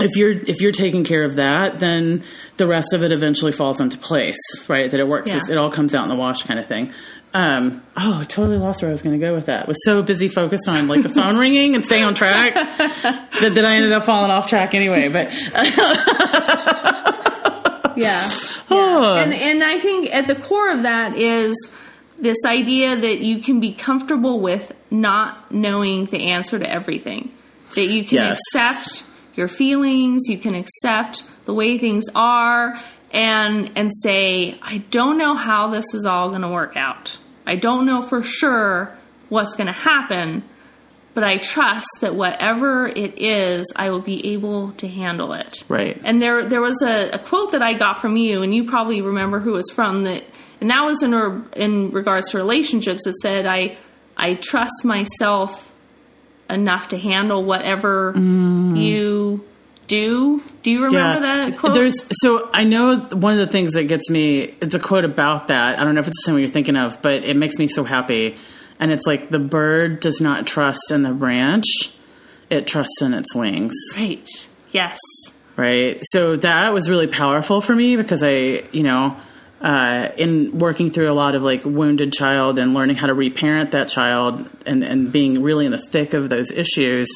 [0.02, 2.24] if you're if you're taking care of that, then
[2.58, 4.36] the rest of it eventually falls into place,
[4.68, 4.92] right?
[4.92, 5.40] That it works, Yeah.
[5.50, 6.92] it all comes out in the wash, kind of thing.
[7.36, 9.68] Um, oh, I totally lost where I was going to go with that.
[9.68, 13.66] Was so busy focused on like the phone ringing and staying on track that, that
[13.66, 15.08] I ended up falling off track anyway.
[15.10, 15.32] But
[17.96, 18.30] Yeah.
[18.76, 19.14] Oh.
[19.16, 21.54] And and I think at the core of that is
[22.24, 27.32] this idea that you can be comfortable with not knowing the answer to everything.
[27.76, 28.40] That you can Yes.
[28.54, 29.04] accept
[29.36, 32.80] your feelings, you can accept the way things are
[33.12, 37.18] and and say I don't know how this is all going to work out.
[37.46, 38.96] I don't know for sure
[39.30, 40.44] what's going to happen,
[41.14, 45.64] but I trust that whatever it is, I will be able to handle it.
[45.68, 46.00] Right.
[46.04, 49.02] And there there was a, a quote that I got from you, and you probably
[49.02, 50.04] remember who it's from.
[50.04, 50.24] That
[50.64, 53.05] and that was in re- in regards to relationships.
[53.05, 53.76] It said, "I
[54.16, 55.74] I trust myself
[56.49, 58.82] enough to handle whatever mm.
[58.82, 59.43] you
[59.88, 61.74] do." Do you remember that quote?
[61.74, 64.55] There's so I know one of the things that gets me.
[64.61, 65.78] It's a quote about that.
[65.78, 67.68] I don't know if it's the same one you're thinking of, but it makes me
[67.68, 68.38] so happy.
[68.80, 71.66] And it's like the bird does not trust in the branch;
[72.49, 73.74] it trusts in its wings.
[73.97, 74.30] right.
[74.72, 74.97] Yes.
[75.57, 76.01] Right.
[76.14, 79.18] So that was really powerful for me because I, you know,
[79.64, 83.72] uh, in working through a lot of like wounded child and learning how to reparent
[83.72, 87.07] that child and and being really in the thick of those issues.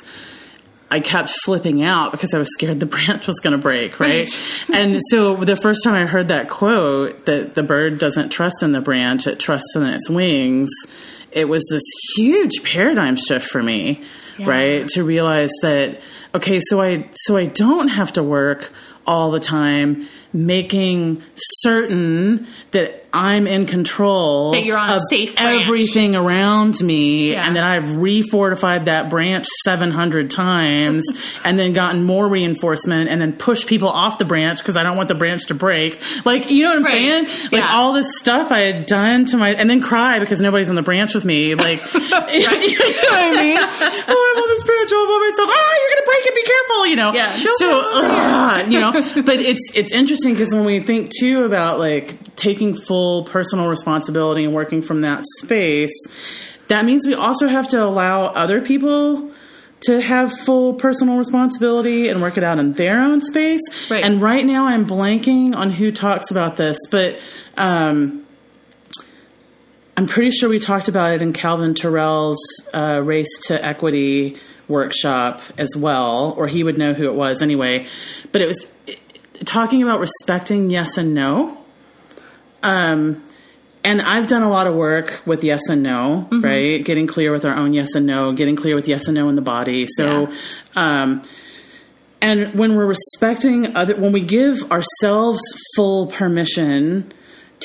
[0.89, 4.25] I kept flipping out because I was scared the branch was going to break, right?
[4.73, 8.71] and so the first time I heard that quote that the bird doesn't trust in
[8.71, 10.69] the branch, it trusts in its wings,
[11.33, 11.83] it was this
[12.15, 14.01] huge paradigm shift for me,
[14.37, 14.49] Yeah.
[14.49, 14.87] right?
[14.89, 15.99] To realize that
[16.33, 18.71] okay, so I so I don't have to work
[19.05, 21.21] all the time making
[21.61, 25.63] certain that I'm in control That you're on a of safe branch.
[25.63, 27.47] everything around me Yeah.
[27.47, 31.03] and that I've refortified that branch 700 times
[31.43, 34.97] and then gotten more reinforcement and then pushed people off the branch because I don't
[34.97, 35.99] want the branch to break.
[36.25, 36.93] Like, you know what I'm Right.
[36.93, 37.23] saying?
[37.51, 37.75] Like Yeah.
[37.77, 40.81] all this stuff I had done to my, and then cry because nobody's on the
[40.83, 41.55] branch with me.
[41.55, 43.57] Like, you know what I mean?
[43.57, 45.49] Oh, I'm on this branch all by myself.
[45.51, 46.35] Oh, you're going to break it.
[46.35, 47.13] Be careful, you know?
[47.13, 48.91] Yeah, So, ugh, you know,
[49.23, 54.43] but it's, it's interesting because when we think too about like taking full personal responsibility
[54.43, 55.93] and working from that space,
[56.67, 59.31] that means we also have to allow other people
[59.81, 63.61] to have full personal responsibility and work it out in their own space.
[63.89, 64.03] Right.
[64.03, 67.19] And right now I'm blanking on who talks about this, but
[67.57, 68.25] um,
[69.95, 72.39] I'm pretty sure we talked about it in Calvin Terrell's
[72.73, 74.37] uh, Race to Equity
[74.67, 77.87] workshop as well, or he would know who it was anyway.
[78.31, 78.67] But it was
[79.45, 81.57] talking about respecting yes and no.
[82.63, 83.23] Um,
[83.83, 86.83] and I've done a lot of work with yes and no, right?
[86.83, 89.35] Getting clear with our own yes and no, getting clear with yes and no in
[89.35, 89.87] the body.
[89.95, 90.27] So,
[90.75, 91.01] Yeah.
[91.03, 91.21] um,
[92.19, 95.39] and when we're respecting other, when we give ourselves
[95.75, 97.13] full permission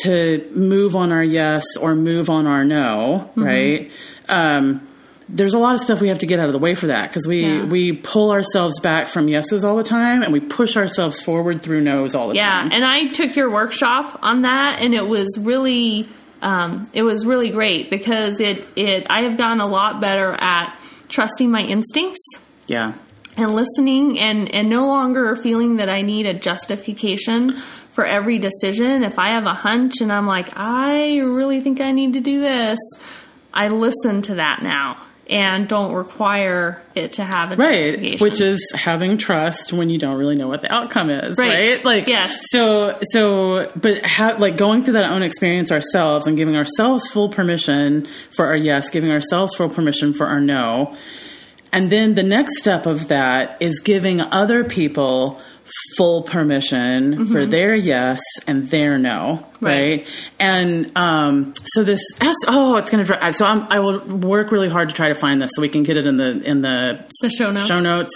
[0.03, 3.91] to move on our yes or move on our no, right?
[4.29, 4.87] Um,
[5.35, 7.09] there's a lot of stuff we have to get out of the way for that
[7.09, 7.65] because we Yeah.
[7.65, 11.81] we pull ourselves back from yeses all the time and we push ourselves forward through
[11.81, 12.69] nos all the Yeah, time.
[12.71, 16.07] Yeah, and I took your workshop on that, and it was really,
[16.43, 20.75] um, it was really great because it, it, I have gotten a lot better at
[21.09, 22.23] trusting my instincts
[22.67, 22.93] yeah.
[23.39, 27.57] and listening, and and no longer feeling that I need a justification
[27.93, 29.03] for every decision.
[29.03, 32.41] If I have a hunch and I'm like, I really think I need to do
[32.41, 32.79] this,
[33.55, 34.97] I listen to that now
[35.31, 38.25] and don't require it to have a right justification.
[38.25, 41.85] which is having trust when you don't really know what the outcome is right, Right.
[41.85, 42.39] like Yes.
[42.51, 47.29] so so but ha- like going through that own experience ourselves and giving ourselves full
[47.29, 50.95] permission for our yes giving ourselves full permission for our no
[51.73, 55.41] and then the next step of that is giving other people
[55.97, 59.73] full permission for their yes and their no, right?
[60.01, 60.07] Right.
[60.39, 63.35] And um, so this S, oh, it's going to drive.
[63.35, 65.83] So I'm, I will work really hard to try to find this so we can
[65.83, 67.67] get it in the in the The show notes.
[67.67, 68.11] show notes.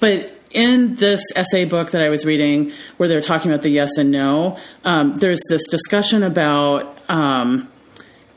[0.00, 3.96] But in this essay book that I was reading, where they're talking about the yes
[3.98, 7.70] and no, um, there's this discussion about um,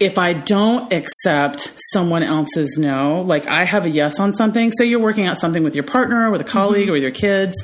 [0.04, 4.86] if I don't accept someone else's no, like I have a yes on something, say
[4.86, 6.89] you're working out something with your partner, or with a colleague, mm-hmm.
[6.89, 7.56] or with your kids,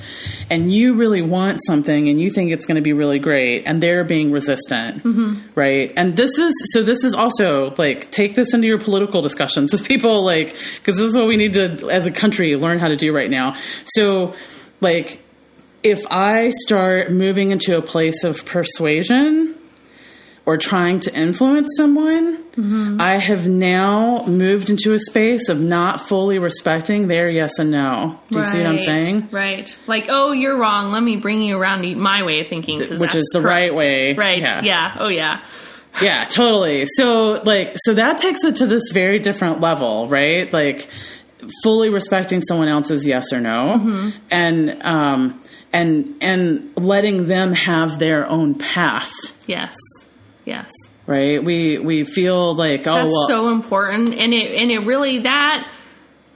[0.49, 3.83] and you really want something and you think it's going to be really great, and
[3.83, 5.47] they're being resistant, mm-hmm.
[5.53, 5.91] right?
[5.97, 6.81] And this is so.
[6.81, 11.09] This is also like take this into your political discussions with people, like because this
[11.09, 13.55] is what we need to, as a country, learn how to do right now.
[13.83, 14.33] So,
[14.79, 15.21] like,
[15.83, 19.58] if I start moving into a place of persuasion
[20.49, 26.39] or trying to influence someone, I have now moved into a space of not fully
[26.39, 28.19] respecting their yes and no.
[28.31, 29.29] Do you see what I'm saying?
[29.31, 29.77] Right.
[29.87, 30.91] Like, oh, you're wrong.
[30.91, 33.53] Let me bring you around to my way of thinking, Which that's is the correct.
[33.53, 34.13] right way.
[34.13, 34.39] Right.
[34.39, 34.61] Yeah.
[34.63, 34.95] Yeah.
[34.99, 35.39] Oh, yeah.
[36.01, 36.85] Yeah, totally.
[36.97, 40.51] So like so that takes it to this very different level, right?
[40.51, 40.87] Like
[41.63, 45.41] fully respecting someone else's yes or no and um
[45.73, 49.11] and and letting them have their own path,
[49.47, 49.77] Yes.
[50.49, 50.71] Yes.
[51.05, 51.43] right?
[51.43, 55.71] We we feel like oh That's well so important, and it and it really that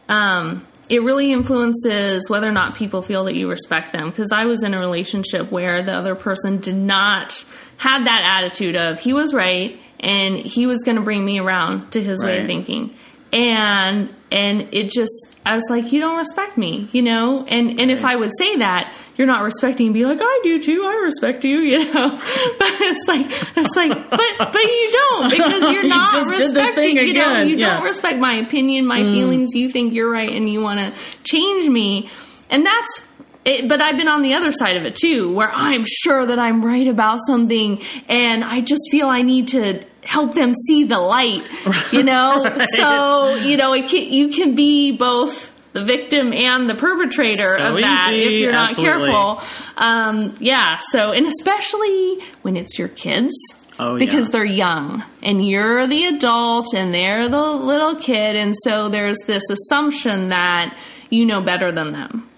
[0.07, 4.09] um it really influences whether or not people feel that you respect them.
[4.09, 7.45] Because I was in a relationship where the other person did not
[7.77, 11.91] have that attitude of he was right and he was going to bring me around
[11.91, 12.95] to his way of thinking,
[13.31, 17.45] and and it just I was like, you don't respect me, you know.
[17.47, 20.83] And and if I would say that, you're not respecting, be like, I do too,
[20.85, 22.09] I respect you, you know.
[22.59, 23.25] But it's like
[23.57, 26.97] it's like, but but you don't because you're not the respecting.
[26.97, 27.75] You know, you yeah.
[27.75, 29.53] don't respect my opinion, my feelings.
[29.53, 30.93] You think you're right, and you want to
[31.23, 32.09] change me,
[32.49, 33.09] and that's.
[33.45, 36.39] It, but I've been on the other side of it too, where I'm sure that
[36.39, 40.97] I'm right about something, and I just feel I need to help them see the
[40.97, 41.45] light.
[41.91, 46.75] You know, so you know, it can, you can be both the victim and the
[46.75, 49.11] perpetrator So of that easy, if you're not absolutely.
[49.11, 49.41] careful.
[49.77, 50.79] Um, yeah.
[50.89, 53.33] So, and especially when it's your kids.
[53.79, 54.31] Oh, because yeah.
[54.33, 58.35] they're young and you're the adult and they're the little kid.
[58.35, 60.77] And so there's this assumption that
[61.09, 62.29] you know better than them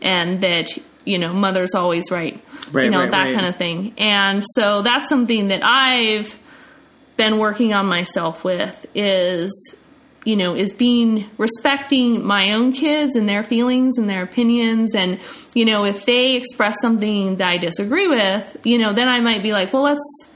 [0.00, 2.42] and that, you know, mother's always right.
[2.72, 3.34] Right, you know, right, that right.
[3.34, 3.94] kind of thing.
[3.96, 6.36] And so that's something that I've
[7.16, 9.76] been working on myself with is
[10.24, 14.94] you know is being respecting my own kids and their feelings and their opinions.
[14.94, 15.18] And
[15.54, 19.42] you know if they express something that I disagree with you know then I might
[19.42, 20.28] be like well let's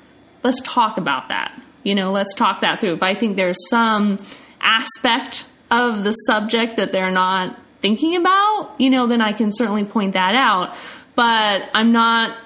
[0.42, 1.60] let's talk about that.
[1.82, 2.94] You know let's talk that through.
[2.94, 4.18] If I think there's some
[4.60, 9.84] aspect of the subject that they're not thinking about you know then I can certainly
[9.84, 10.74] point that out.
[11.14, 12.36] But I'm not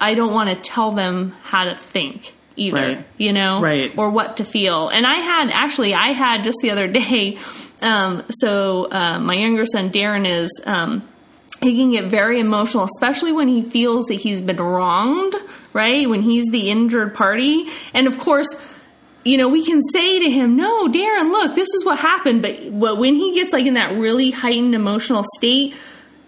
[0.00, 3.06] I don't want to tell them how to think either, Right.
[3.18, 3.92] you know, Right.
[3.96, 4.88] or what to feel.
[4.88, 7.38] And I had actually, I had just the other day.
[7.82, 10.50] Um, so uh, my younger son Darren is.
[10.66, 11.02] Um,
[11.62, 15.34] he can get very emotional, especially when he feels that he's been wronged,
[15.72, 16.06] right?
[16.08, 17.66] When he's the injured party.
[17.94, 18.54] And of course,
[19.24, 22.42] you know, we can say to him, no, Darren, look, this is what happened.
[22.42, 25.74] But, but when he gets like in that really heightened emotional state,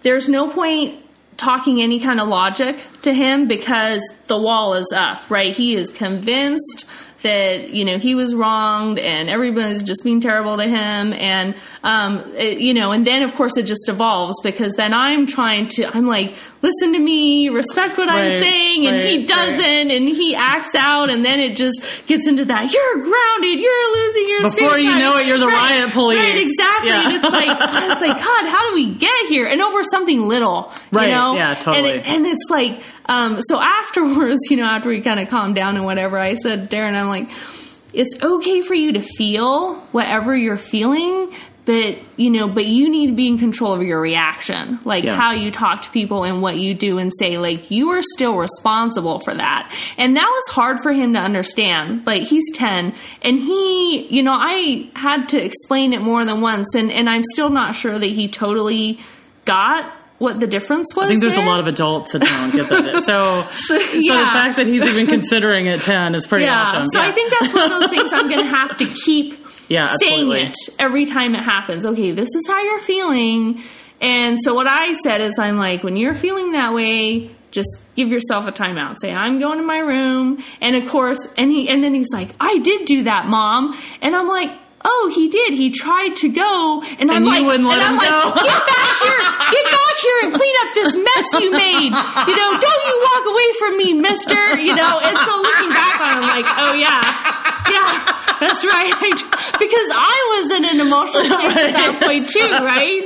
[0.01, 0.98] there's no point
[1.39, 5.55] talking any kind of logic to him because the wall is up, right?
[5.55, 6.85] He is convinced
[7.21, 11.53] that you know he was wronged and everybody's just being terrible to him and
[11.83, 15.67] um it, you know and then of course it just evolves because then i'm trying
[15.67, 19.91] to i'm like listen to me respect what i'm Right, saying and he doesn't right.
[19.91, 24.29] and he acts out and then it just gets into that you're grounded you're losing
[24.29, 26.19] your Before you guide." know it, you're the Right, riot police.
[26.19, 27.03] right exactly Yeah.
[27.03, 30.25] and it's like i was like god how do we get here and over something
[30.27, 31.89] little Right, you know yeah, and, totally.
[31.89, 35.75] it, and it's like um so afterwards you know after we kind of calmed down
[35.75, 37.29] and whatever i said darren i'm like
[37.91, 41.33] it's okay for you to feel whatever you're feeling
[41.65, 44.79] but you know but you need to be in control of your reaction.
[44.85, 45.15] Like Yeah.
[45.15, 47.37] how you talk to people and what you do and say.
[47.37, 49.71] Like you are still responsible for that.
[49.95, 52.07] And that was hard for him to understand.
[52.07, 56.73] Like he's 10 and he you know i had to explain it more than once
[56.73, 58.97] and and i'm still not sure that he totally
[59.45, 61.45] got what the difference was I think there's there.
[61.45, 63.03] a lot of adults that don't get that.
[63.05, 66.61] So, so, the fact that he's even considering it 10 is pretty yeah.
[66.67, 66.85] awesome.
[66.91, 67.07] So Yeah.
[67.07, 70.31] I think that's one of those things I'm going to have to keep Yeah, saying
[70.31, 70.41] absolutely.
[70.41, 71.85] it every time it happens.
[71.85, 73.61] Okay, this is how you're feeling.
[74.01, 78.09] And so what I said is I'm like, when you're feeling that way, just give
[78.09, 78.97] yourself a timeout.
[78.99, 80.43] Say, I'm going to my room.
[80.59, 83.79] And of course, and he, and then he's like, I did do that, mom.
[84.01, 84.51] And I'm like,
[84.83, 85.53] Oh, he did.
[85.53, 88.47] He tried to go, and, I'm you like, wouldn't let and I'm him like, go?
[88.47, 89.21] get back here,
[89.51, 91.91] get back here and clean up this mess you made.
[91.91, 94.55] You know, don't you walk away from me, mister.
[94.55, 97.03] You know, and so looking back on it, I'm like, oh yeah,
[97.69, 99.19] yeah, that's right.
[99.59, 103.03] Because I was in an emotional place at that point too, right?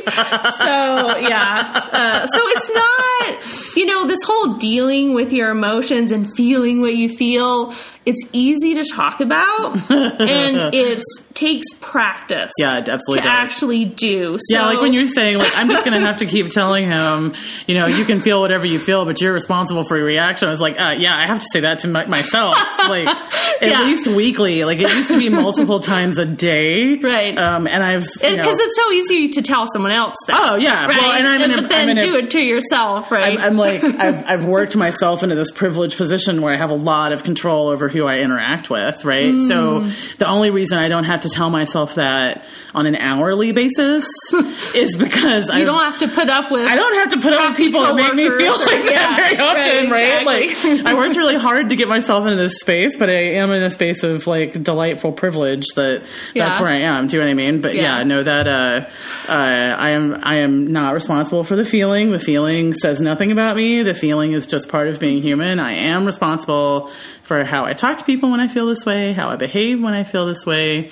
[0.54, 6.32] So yeah, uh, so it's not, you know, this whole dealing with your emotions and
[6.36, 7.74] feeling what you feel.
[8.06, 11.02] It's easy to talk about, and it
[11.34, 12.52] takes practice.
[12.60, 13.40] Yeah, it absolutely to does.
[13.40, 14.38] actually do.
[14.40, 16.86] So, Yeah, like when you're saying, like, I'm just going to have to keep telling
[16.92, 17.34] him,
[17.68, 20.48] you know, you can feel whatever you feel, but you're responsible for your reaction.
[20.48, 22.56] I was like, uh, yeah, I have to say that to my, myself,
[22.88, 23.08] like,
[23.62, 23.84] at Yeah.
[23.84, 24.64] least weekly.
[24.64, 26.98] Like, it used to be multiple times a day.
[27.00, 27.38] Right.
[27.38, 30.40] Um, and I've, because it's so easy to tell someone else that.
[30.40, 30.86] Oh, yeah.
[30.86, 30.90] right?
[30.98, 33.40] Well, and I'm in a- but then I'm do it to yourself, right?
[33.40, 36.76] I'm, I'm like, I've, I've worked myself into this privileged position where I have a
[36.76, 39.34] lot of control over who I interact with, right?
[39.48, 40.18] So Mm.
[40.18, 42.46] the only reason I don't have to tell myself that
[42.76, 44.06] on an hourly basis
[44.76, 46.66] is because I you don't have to put up with.
[46.68, 49.40] I don't have to put up with people that make me feel like that very
[49.42, 50.50] often, right, right?
[50.52, 50.78] exactly.
[50.78, 53.64] Like I worked really hard to get myself into this space, but I am in
[53.64, 56.04] a space of like delightful privilege that
[56.34, 56.48] Yeah.
[56.50, 57.08] that's where I am.
[57.08, 57.62] Do you know what I mean?
[57.62, 58.04] But yeah, Yeah.
[58.04, 58.86] know that uh,
[59.30, 62.10] uh, I am I am not responsible for the feeling.
[62.12, 63.84] The feeling says nothing about me.
[63.84, 65.60] The feeling is just part of being human.
[65.60, 66.92] I am responsible
[67.34, 69.94] for how I talk to people when I feel this way, how I behave when
[69.94, 70.92] I feel this way.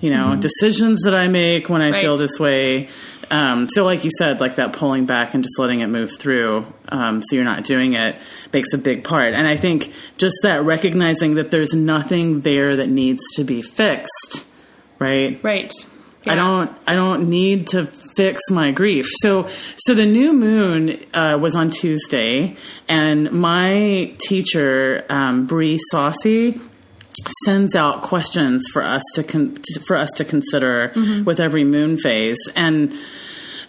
[0.00, 1.94] You know, decisions that I make when I Mm-hmm.
[1.94, 2.00] Right.
[2.02, 2.88] feel this way.
[3.30, 6.64] Um, so, like you said, like that pulling back and just letting it move through,
[6.88, 8.16] um, so you're not doing it,
[8.52, 9.34] makes a big part.
[9.34, 14.46] And I think just that recognizing that there's nothing there that needs to be fixed,
[14.98, 15.38] right?
[15.42, 15.72] right.
[16.26, 16.70] I don't.
[16.86, 17.86] I don't need to
[18.20, 19.06] fix my grief.
[19.22, 19.48] So,
[19.78, 22.54] so the new moon uh, was on Tuesday,
[22.86, 26.60] and my teacher, um, Bree Saussy,
[27.46, 30.92] sends out questions for us to, con- to for us to consider
[31.24, 32.92] with every moon phase and.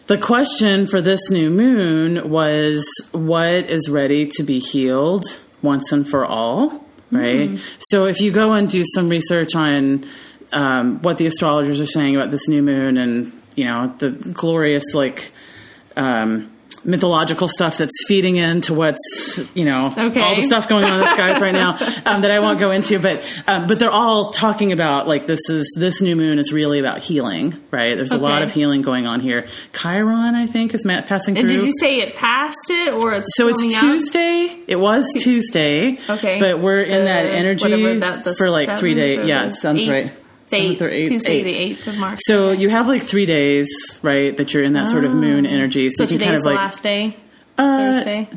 [0.08, 2.84] The question for this new moon was
[3.14, 5.24] what is ready to be healed
[5.62, 7.52] once and for all, right?
[7.80, 10.04] So if you go and do some research on
[10.52, 14.94] um, what the astrologers are saying about this new moon and, you know, the glorious,
[14.94, 15.32] like,
[15.96, 16.50] um,
[16.84, 20.20] mythological stuff that's feeding into what's, you know, Okay.
[20.20, 21.74] all the stuff going on in the skies right now
[22.08, 25.42] um, that I won't go into, but um, but they're all talking about like this
[25.50, 27.94] is this new moon is really about healing, right?
[27.96, 29.46] There's a lot of healing going on here.
[29.74, 31.60] Chiron, I think, is passing And through.
[31.60, 33.82] did you say it passed it or it's so it's out?
[33.82, 34.58] Tuesday.
[34.68, 36.00] It was Tuesday.
[36.10, 36.40] Okay.
[36.40, 39.28] but we're in that energy that- for like three days.
[39.28, 39.90] Yeah, sounds eighth?
[39.90, 40.12] right.
[40.58, 41.44] Eighth, eighth- Tuesday, eighth.
[41.46, 42.20] the eighth of March.
[42.26, 42.62] So Okay.
[42.62, 43.68] you have like three days,
[44.02, 44.36] right?
[44.38, 45.90] That you're in that sort of moon energy.
[45.90, 47.16] So, so you can kind of like last day.
[47.58, 48.30] uh, Thursday.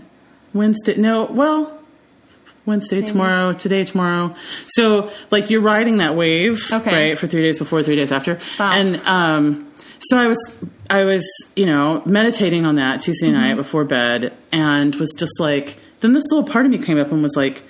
[0.53, 0.97] Wednesday.
[0.97, 1.81] No, well,
[2.67, 4.35] Wednesday, tomorrow, today, tomorrow.
[4.69, 7.09] So, like, you're riding that wave, Okay.
[7.11, 8.39] right, for three days before, three days after.
[8.59, 8.71] Wow.
[8.73, 10.39] And um, so I was,
[10.89, 13.37] I was, you know, meditating on that Tuesday Mm-hmm.
[13.37, 17.12] night before bed, and was just like, then this little part of me came up
[17.12, 17.65] and was like,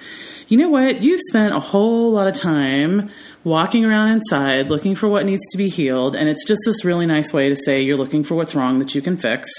[0.46, 1.00] you know what?
[1.02, 3.10] You spent a whole lot of time
[3.44, 7.06] walking around inside looking for what needs to be healed, and it's just this really
[7.06, 9.50] nice way to say you're looking for what's wrong that you can fix.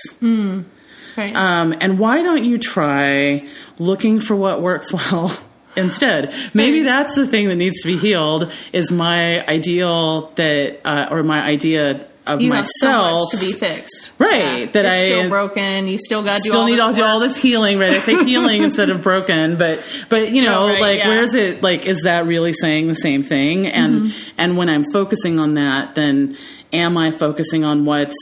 [1.15, 1.35] Right.
[1.35, 3.47] Um, and why don't you try
[3.79, 5.37] looking for what works well
[5.77, 6.33] instead?
[6.53, 8.51] Maybe that's the thing that needs to be healed.
[8.73, 13.51] Is my ideal that, uh, or my idea of you have so much to be
[13.51, 14.11] fixed.
[14.17, 15.87] Right, that I- still broken.
[15.87, 17.91] You still got to do still all need all, do all this healing, right?
[17.91, 21.07] I say healing instead of broken, but but you know, Oh, right, like yeah.
[21.09, 21.61] where is it?
[21.61, 23.67] Like, is that really saying the same thing?
[23.67, 24.29] And Mm-hmm.
[24.37, 26.37] and when I'm focusing on that, then
[26.73, 28.15] am I focusing on what's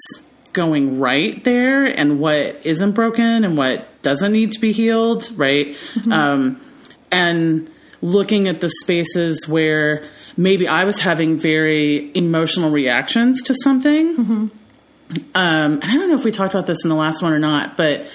[0.52, 5.76] going right there and what isn't broken and what doesn't need to be healed, right?
[5.96, 6.12] Mm-hmm.
[6.14, 6.62] Um,
[7.12, 7.70] and
[8.02, 10.06] looking at the spaces where
[10.38, 14.18] maybe I was having very emotional reactions to something.
[14.18, 14.48] Mm-hmm.
[15.36, 17.40] Um, and I don't know if we talked about this in the last one or
[17.40, 18.08] not, but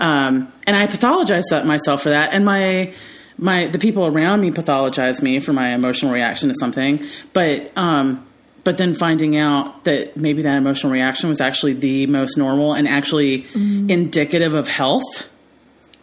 [0.00, 2.94] um, and I pathologized that myself for that, and my
[3.38, 8.26] my the people around me pathologized me for my emotional reaction to something, but um,
[8.64, 12.88] but then finding out that maybe that emotional reaction was actually the most normal and
[12.88, 15.28] actually indicative of health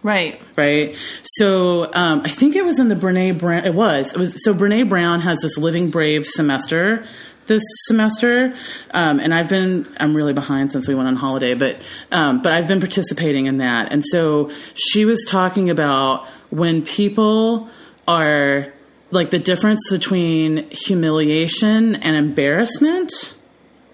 [0.04, 0.42] Right.
[0.58, 0.96] right?
[1.24, 3.66] So um, I think it was in the Brene Brown.
[3.66, 4.14] It was.
[4.14, 4.44] It was.
[4.44, 7.06] So Brene Brown has this Living Brave semester
[7.46, 8.54] this semester,
[8.92, 9.86] um, and I've been.
[10.00, 11.82] I'm really behind since we went on holiday, but
[12.12, 13.92] um, but I've been participating in that.
[13.92, 17.70] And so she was talking about when people
[18.08, 18.72] are
[19.12, 23.12] like the difference between humiliation and embarrassment,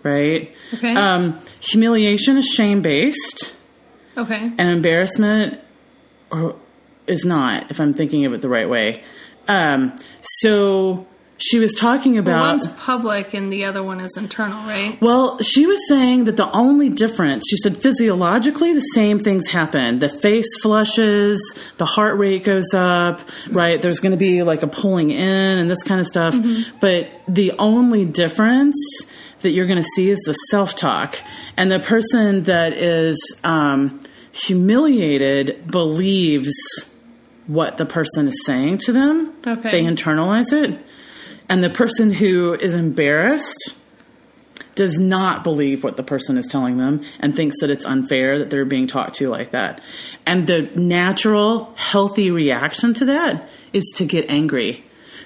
[0.04, 0.54] right?
[0.74, 0.94] Okay.
[0.96, 3.56] Um, humiliation is shame based
[4.18, 4.52] Okay.
[4.58, 5.60] and embarrassment
[6.32, 6.56] or
[7.08, 9.04] is not if i'm thinking of it the right way
[9.48, 11.08] um, so
[11.40, 15.00] she was talking about One's public and the other one is internal, right?
[15.02, 20.00] Well, she was saying that the only difference, she said physiologically, the same things happen.
[20.00, 21.42] The face flushes,
[21.78, 23.82] the heart rate goes up, right?
[23.82, 26.36] There's going to be like a pulling in and this kind of stuff.
[26.82, 28.76] But the only difference
[29.42, 31.18] that you're going to see is the self talk.
[31.56, 34.02] And the person that is um,
[34.32, 36.54] humiliated believes
[37.48, 39.34] what the person is saying to them.
[39.46, 39.72] Okay.
[39.72, 40.80] They internalize it.
[41.50, 43.76] And the person who is embarrassed
[44.76, 48.50] does not believe what the person is telling them and thinks that it's unfair that
[48.50, 49.82] they're being talked to like that.
[50.26, 54.86] And the natural, healthy reaction to that is to get angry.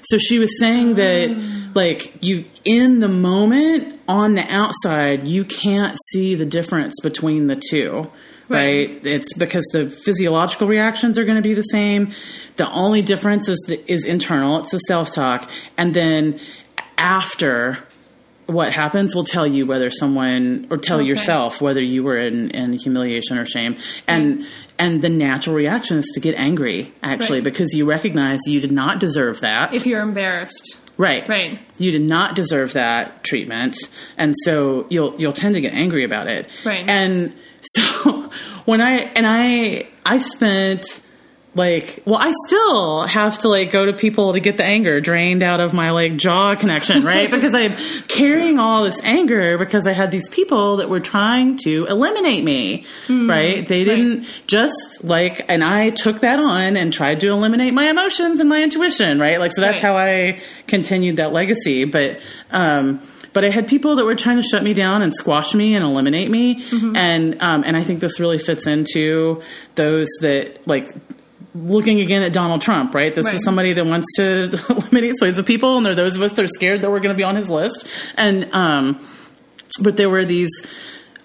[0.09, 1.71] So she was saying that, oh.
[1.75, 7.55] like, you, in the moment, on the outside, you can't see the difference between the
[7.55, 8.09] two.
[8.53, 8.89] Right.
[8.89, 9.05] Right.
[9.05, 12.11] It's because the physiological reactions are going to be the same.
[12.55, 14.59] The only difference is the, is internal.
[14.59, 16.39] It's the self talk, and then
[16.97, 17.77] after
[18.45, 21.07] what happens will tell you whether someone or tell Okay.
[21.07, 24.45] yourself whether you were in, in humiliation or shame and
[24.77, 27.45] and the natural reaction is to get angry actually Right.
[27.45, 30.77] because you recognize you did not deserve that If you're embarrassed.
[30.97, 31.57] right Right.
[31.77, 33.77] you did not deserve that treatment
[34.17, 36.83] and so you'll you'll tend to get angry about it Right.
[36.87, 37.31] and
[37.64, 38.30] so
[38.66, 40.86] when i and i i spent
[41.55, 45.43] like well i still have to like go to people to get the anger drained
[45.43, 47.30] out of my like jaw connection right?
[47.32, 47.76] Because i'm
[48.07, 52.86] carrying all this anger because i had these people that were trying to eliminate me
[53.07, 53.68] right?
[53.68, 58.39] They didn't just like and i took that on and tried to eliminate my emotions
[58.39, 59.39] and my intuition right?
[59.39, 59.82] Like so that's Right.
[59.84, 61.86] how i continued that legacy.
[61.86, 62.99] But um
[63.34, 65.84] but I had people that were trying to shut me down and squash me and
[65.84, 66.63] eliminate me,
[66.95, 69.41] and um, and I think this really fits into
[69.75, 70.93] those that like
[71.55, 73.13] looking again at Donald Trump, right?
[73.13, 73.36] This Right.
[73.36, 76.34] is somebody that wants to eliminate slaves of people, and there are those of us
[76.34, 77.86] that are scared that we're going to be on his list.
[78.15, 79.05] And um,
[79.81, 80.49] but there were these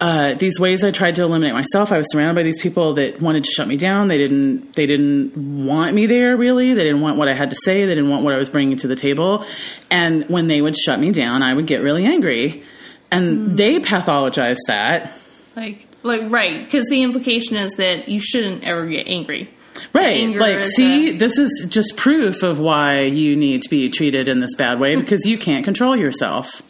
[0.01, 1.90] uh, these ways I tried to eliminate myself.
[1.90, 4.09] I was surrounded by these people that wanted to shut me down.
[4.09, 6.74] They didn't they didn't want me there really.
[6.74, 7.84] They didn't want what I had to say.
[7.84, 9.44] They didn't want what I was bringing to the table.
[9.90, 12.62] And when they would shut me down, I would get really angry.
[13.11, 15.12] And they pathologized that.
[15.57, 19.51] Like, like right, because the implication is that you shouldn't ever get angry.
[19.92, 20.36] Right.
[20.36, 24.40] Like, see, a- this is just proof of why you need to be treated in
[24.40, 26.62] this bad way because you can't control yourself.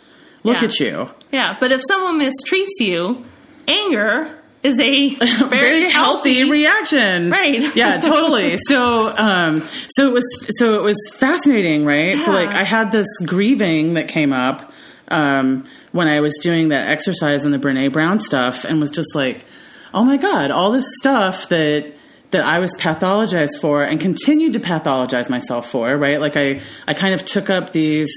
[0.48, 0.64] Look Yeah.
[0.68, 1.08] at you.
[1.32, 3.24] Yeah, but if someone mistreats you,
[3.66, 7.30] anger is a very, very healthy, reaction.
[7.30, 7.74] Right.
[7.76, 8.56] Yeah, totally.
[8.66, 9.62] So um
[9.94, 10.24] so it was
[10.58, 12.22] so it was fascinating, right?
[12.22, 14.72] So like I had this grieving that came up
[15.08, 19.14] um when I was doing that exercise and the Brene Brown stuff and was just
[19.14, 19.44] like,
[19.94, 21.92] "Oh my god, all this stuff that
[22.30, 26.20] that I was pathologized for and continued to pathologize myself for, right?
[26.20, 28.10] Like I I kind of took up these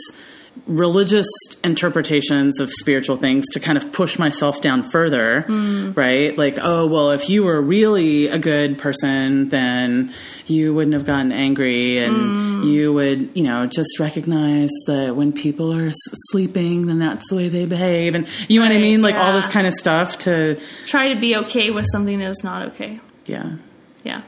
[0.67, 1.27] religious
[1.63, 5.95] interpretations of spiritual things to kind of push myself down further, mm.
[5.95, 6.37] right?
[6.37, 10.13] Like, oh, well, if you were really a good person, then
[10.47, 12.71] you wouldn't have gotten angry and mm.
[12.71, 15.95] you would, you know, just recognize that when people are s-
[16.31, 18.15] sleeping, then that's the way they behave.
[18.15, 19.01] And you know what I mean?
[19.01, 22.43] Like all this kind of stuff to, Try to be okay with something that is
[22.43, 22.99] not okay.
[23.25, 23.55] yeah.
[24.03, 24.23] Yeah.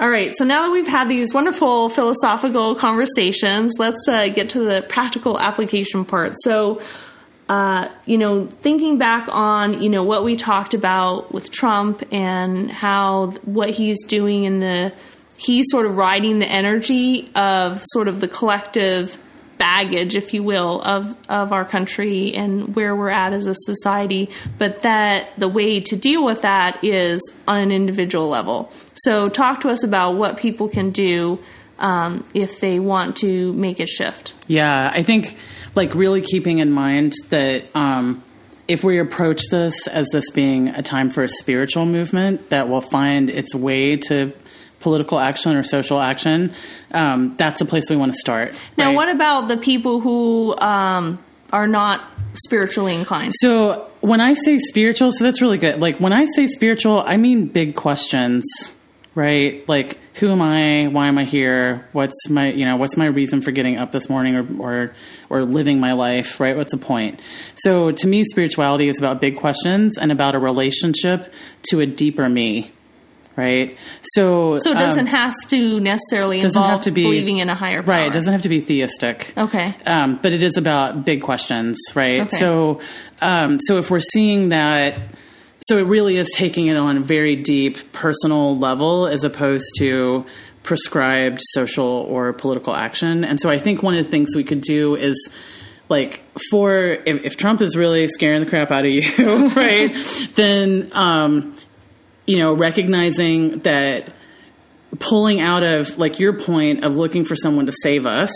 [0.00, 4.60] All right, so now that we've had these wonderful philosophical conversations, let's uh, get to
[4.60, 6.34] the practical application part.
[6.38, 6.80] So,
[7.48, 12.70] uh, you know, thinking back on, you know, what we talked about with Trump and
[12.70, 14.92] how what he's doing in the,
[15.36, 19.18] he's sort of riding the energy of sort of the collective
[19.58, 24.30] baggage, if you will, of, of our country and where we're at as a society,
[24.58, 28.72] but that the way to deal with that is on an individual level.
[29.04, 31.38] So, talk to us about what people can do
[31.78, 34.34] um, if they want to make a shift.
[34.46, 35.36] Yeah, I think
[35.74, 38.22] like really keeping in mind that um,
[38.66, 42.80] if we approach this as this being a time for a spiritual movement that will
[42.80, 44.32] find its way to
[44.80, 46.52] political action or social action,
[46.92, 48.58] um, that's the place we want to start.
[48.76, 48.96] Now, right?
[48.96, 51.18] what about the people who um,
[51.52, 53.32] are not spiritually inclined?
[53.40, 55.80] So when I say spiritual, so that's really good.
[55.80, 58.44] Like when I say spiritual, I mean big questions,
[59.18, 59.68] right?
[59.68, 60.86] Like who am I?
[60.86, 61.86] Why am I here?
[61.92, 64.94] What's my you know what's my reason for getting up this morning or or
[65.28, 66.38] or living my life?
[66.40, 66.56] Right?
[66.56, 67.20] What's the point?
[67.56, 71.32] So to me, spirituality is about big questions and about a relationship
[71.70, 72.72] to a deeper me.
[73.36, 73.76] Right.
[74.02, 77.84] So So, it doesn't um, have to necessarily involve to be- believing in a higher
[77.84, 77.94] power.
[77.94, 78.06] right.
[78.08, 79.32] It doesn't have to be theistic.
[79.36, 79.74] Okay.
[79.86, 82.22] um, but it is about big questions, right?
[82.22, 82.36] Okay.
[82.36, 82.80] So,
[83.20, 84.98] um, so if we're seeing that
[85.68, 90.24] so it really is taking it on a very deep personal level as opposed to
[90.62, 93.22] prescribed social or political action.
[93.22, 95.30] And so I think one of the things we could do is
[95.90, 96.74] like for
[97.04, 99.94] if, if Trump is really scaring the crap out of you, right?
[100.36, 101.54] then um,
[102.26, 104.10] you know, recognizing that
[104.98, 108.32] pulling out of like your point of looking for someone to save us,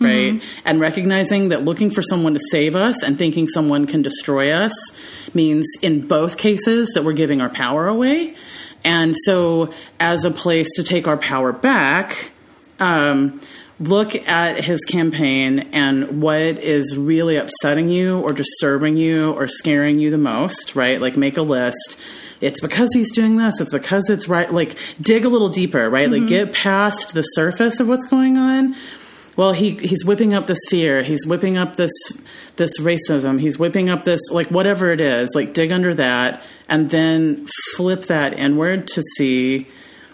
[0.00, 0.34] right?
[0.34, 0.60] Mm-hmm.
[0.64, 4.72] And recognizing that looking for someone to save us and thinking someone can destroy us
[5.34, 8.34] means in both cases that we're giving our power away.
[8.84, 12.32] And so, as a place to take our power back,
[12.78, 13.40] um,
[13.80, 19.98] look at his campaign and what is really upsetting you or disturbing you or scaring
[19.98, 21.00] you the most, right?
[21.00, 21.98] Like, make a list
[22.40, 23.54] it's because he's doing this.
[23.58, 24.52] It's because it's right.
[24.52, 26.10] Like dig a little deeper, right?
[26.10, 26.20] Mm-hmm.
[26.22, 28.74] Like get past the surface of what's going on.
[29.36, 31.02] Well, he he's whipping up this fear.
[31.02, 31.90] He's whipping up this
[32.56, 33.40] this racism.
[33.40, 35.30] He's whipping up this like whatever it is.
[35.34, 39.66] Like dig under that and then flip that inward to see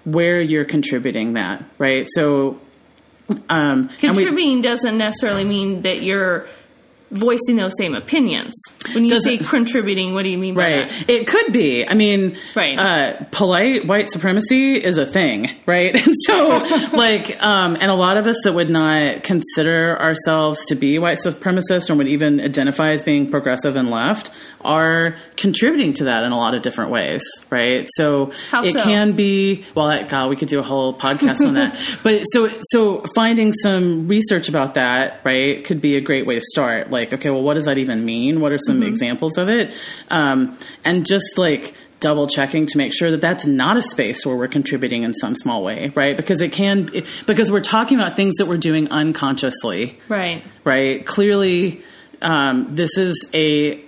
[0.04, 2.06] where you're contributing that, right?
[2.14, 2.60] So
[3.48, 6.46] um, contributing we, doesn't necessarily mean that you're
[7.10, 8.54] voicing those same opinions.
[8.92, 10.88] When you say contributing, what do you mean by right.
[10.88, 11.10] that?
[11.10, 11.86] It could be.
[11.86, 12.78] I mean, right.
[12.78, 15.94] Uh, polite white supremacy is a thing, right?
[16.10, 16.48] And so,
[16.92, 21.18] like, um, and a lot of us that would not consider ourselves to be white
[21.18, 24.30] supremacist or would even identify as being progressive and left
[24.62, 27.88] are contributing to that in a lot of different ways, right?
[27.92, 28.82] So How it so?
[28.82, 31.76] can be well, God, we could do a whole podcast on that.
[32.02, 36.40] But so so finding some research about that, right, could be a great way to
[36.40, 36.90] start.
[36.90, 38.40] Like, okay, well, what does that even mean?
[38.40, 38.88] What are some mm-hmm.
[38.88, 39.72] examples of it?
[40.08, 44.34] Um, and just like double checking to make sure that that's not a space where
[44.34, 46.16] we're contributing in some small way, right?
[46.16, 46.90] Because it can,
[47.26, 50.42] because we're talking about things that we're doing unconsciously, right?
[50.64, 51.04] Right.
[51.06, 51.82] Clearly,
[52.22, 53.82] um, this is a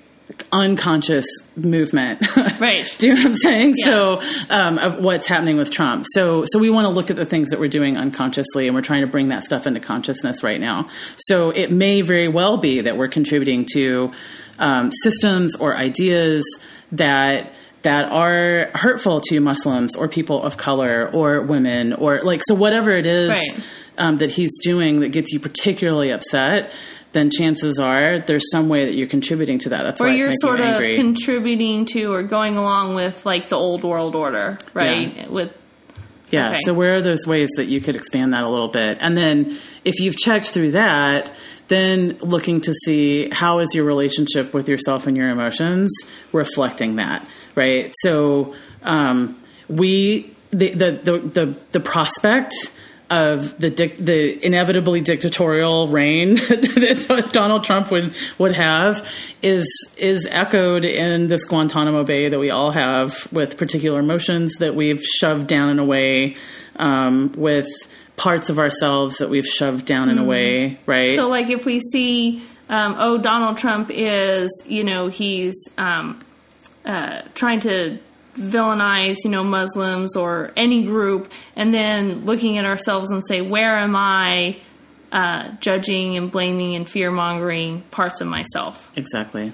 [0.53, 1.27] unconscious
[1.57, 2.23] movement.
[2.61, 2.95] Right.
[2.99, 3.75] Do you know what I'm saying?
[3.77, 3.85] Yeah.
[3.85, 6.07] So, um, of what's happening with Trump.
[6.15, 8.83] So, so we want to look at the things that we're doing unconsciously and we're
[8.83, 10.89] trying to bring that stuff into consciousness right now.
[11.17, 14.13] So it may very well be that we're contributing to,
[14.59, 16.45] um, systems or ideas
[16.93, 17.53] that,
[17.83, 22.93] that are hurtful to Muslims or people of color or women or like, so whatever
[22.93, 23.65] it is, right.
[23.99, 26.71] um, that he's doing that gets you particularly upset,
[27.13, 29.83] then chances are there's some way that you're contributing to that.
[29.83, 30.23] That's what I'm saying.
[30.23, 33.85] or why you're sort you of contributing to or going along with like the old
[33.85, 35.15] world order, right?
[35.17, 35.29] Yeah.
[35.29, 35.53] With
[36.31, 36.53] yeah.
[36.53, 36.61] Okay.
[36.65, 38.99] So where are those ways that you could expand that a little bit?
[39.01, 41.31] And then if you've checked through that,
[41.69, 45.91] then looking to see how is your relationship with yourself and your emotions
[46.33, 47.93] reflecting that, right?
[47.99, 52.55] So um, we the the the the, the prospect
[53.13, 59.07] of the dic- the inevitably dictatorial reign that Donald Trump would would have
[59.43, 59.67] is
[59.99, 65.05] is echoed in this Guantanamo Bay that we all have with particular emotions that we've
[65.05, 66.37] shoved down in a way
[66.77, 67.69] um, with
[68.17, 71.11] parts of ourselves that we've shoved down in a way, right?
[71.11, 76.23] So, like, if we see, um, oh, Donald Trump is, you know, he's um,
[76.87, 77.99] uh, trying to
[78.35, 83.77] villainize, you know, Muslims or any group, and then looking at ourselves and say, where
[83.77, 84.59] am I
[85.13, 88.91] uh, judging and blaming and fear mongering parts of myself?
[88.97, 89.53] Exactly.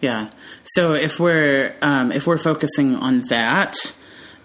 [0.00, 0.30] Yeah.
[0.74, 3.76] So if we're um, if we're focusing on that,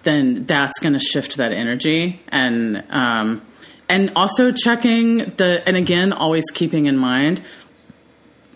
[0.04, 3.42] then that's going to shift that energy and um,
[3.90, 7.42] and also checking the and again always keeping in mind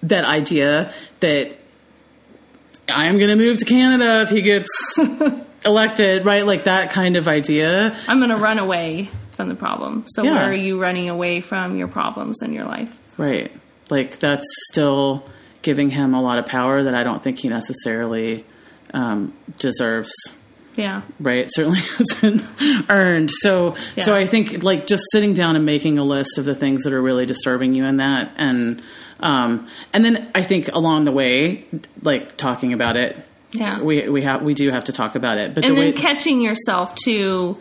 [0.03, 1.57] that idea that
[2.93, 4.68] I'm going to move to Canada if he gets
[5.65, 6.45] elected, right?
[6.45, 7.95] Like that kind of idea.
[8.07, 10.05] I'm going to run away from the problem.
[10.07, 10.34] So Yeah.
[10.34, 12.97] where are you running away from your problems in your life?
[13.18, 13.51] Right.
[13.89, 15.27] Like that's still
[15.61, 18.45] giving him a lot of power that I don't think he necessarily
[18.93, 20.11] um, deserves.
[20.76, 21.01] Yeah.
[21.19, 21.49] Right.
[21.53, 22.45] Certainly hasn't
[22.89, 23.30] earned.
[23.41, 26.84] So, so I think like just sitting down and making a list of the things
[26.84, 28.81] that are really disturbing you in that and,
[29.22, 31.65] um, and then I think along the way,
[32.02, 33.15] like talking about it,
[33.52, 33.81] Yeah.
[33.81, 36.41] we, we have, we do have to talk about it, but and the then catching
[36.41, 37.57] yourself too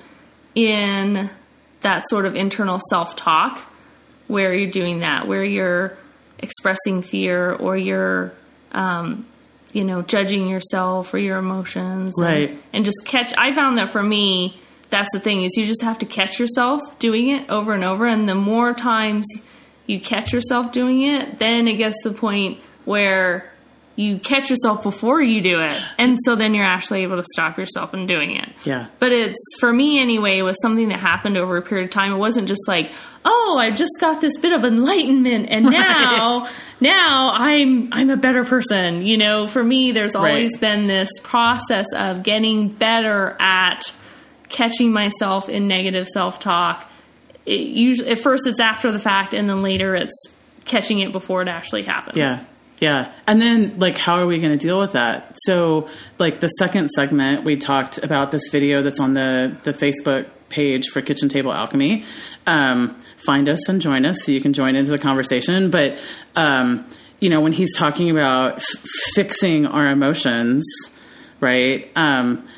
[0.55, 1.29] in
[1.83, 3.59] that sort of internal self talk
[4.27, 5.97] where you're doing that, where you're
[6.39, 8.33] expressing fear or you're,
[8.73, 9.27] um,
[9.73, 12.19] you know, judging yourself or your emotions.
[12.19, 12.63] and- Right.
[12.73, 14.61] And, just catch, I found that for me,
[14.91, 18.07] that's the thing is you just have to catch yourself doing it over and over.
[18.07, 19.27] And the more times
[19.91, 23.47] you catch yourself doing it, then it gets to the point where
[23.97, 25.79] you catch yourself before you do it.
[25.99, 28.49] And so then you're actually able to stop yourself from doing it.
[28.65, 28.87] yeah.
[28.99, 32.13] But it's, for me anyway, it was something that happened over a period of time.
[32.13, 32.93] It wasn't just like,
[33.27, 36.49] oh, I just got this bit of enlightenment, and now.
[36.83, 39.03] Now I'm I'm a better person.
[39.03, 40.61] You know, for me there's always Right.
[40.63, 43.93] been this process of getting better at
[44.49, 46.90] catching myself in negative self-talk.
[47.51, 50.17] It usually at first it's after the fact and then later it's
[50.65, 52.17] catching it before it actually happens.
[52.17, 52.45] Yeah.
[52.79, 53.13] Yeah.
[53.27, 55.37] And then, like, how are we going to deal with that?
[55.45, 60.31] So, like, the second segment, we talked about this video that's on the, the Facebook
[60.49, 62.05] page for Kitchen Table Alchemy.
[62.47, 65.71] Um, find us and join us so you can join into the conversation.
[65.71, 65.99] But,
[66.37, 66.87] um,
[67.21, 68.65] you know, when he's talking about f-
[69.15, 70.65] fixing our emotions,
[71.41, 71.91] right?
[71.97, 72.49] Um,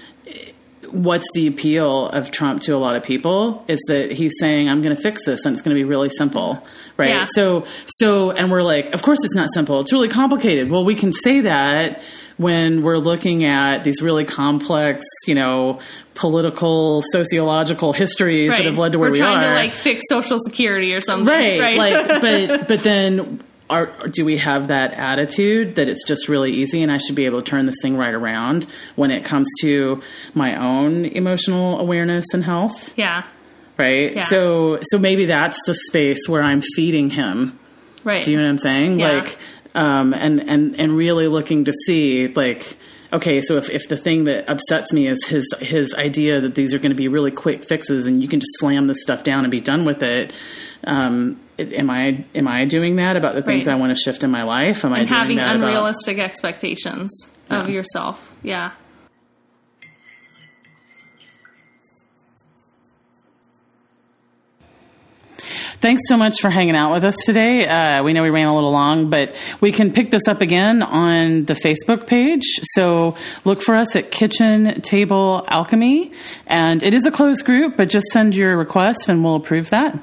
[0.93, 4.82] what's the appeal of Trump to a lot of people is that he's saying I'm
[4.82, 6.64] going to fix this and it's going to be really simple,
[6.97, 7.09] right?
[7.09, 7.27] Yeah.
[7.35, 9.81] So so and we're like, of course it's not simple.
[9.81, 10.70] It's really complicated.
[10.70, 12.02] Well, we can say that
[12.39, 15.81] when we're looking at these really complex, you know,
[16.14, 18.59] political, sociological histories Right.
[18.59, 19.48] that have led to where We're we trying are.
[19.51, 21.27] to like fix social security or something.
[21.27, 23.40] right, like but but then
[23.72, 27.26] are, do we have that attitude that it's just really easy and I should be
[27.26, 30.00] able to turn this thing right around when it comes to
[30.34, 32.92] my own emotional awareness and health?
[32.96, 33.24] yeah.
[33.78, 34.14] right?
[34.14, 34.24] Yeah.
[34.26, 37.58] So so maybe that's the space where I'm feeding him.
[38.04, 38.24] Right.
[38.24, 39.00] Do you know what I'm saying?
[39.00, 39.08] Yeah.
[39.12, 39.38] Like
[39.74, 42.76] um and and and really looking to see like
[43.12, 46.72] okay, so if if the thing that upsets me is his his idea that these
[46.74, 49.44] are going to be really quick fixes and you can just slam this stuff down
[49.44, 50.32] and be done with it,
[50.84, 53.74] um it- am I am I doing that about the things Right.
[53.74, 54.84] I want to shift in my life?
[54.84, 57.74] Am I and doing having that about- unrealistic expectations of Yeah.
[57.74, 58.32] yourself.
[58.42, 58.70] Yeah.
[65.80, 67.66] Thanks so much for hanging out with us today.
[67.66, 70.80] Uh, we know we ran a little long, but we can pick this up again
[70.82, 72.44] on the Facebook page.
[72.74, 76.12] So look for us at Kitchen Table Alchemy.
[76.46, 79.98] And it is a closed group, but just send your request and we'll approve that.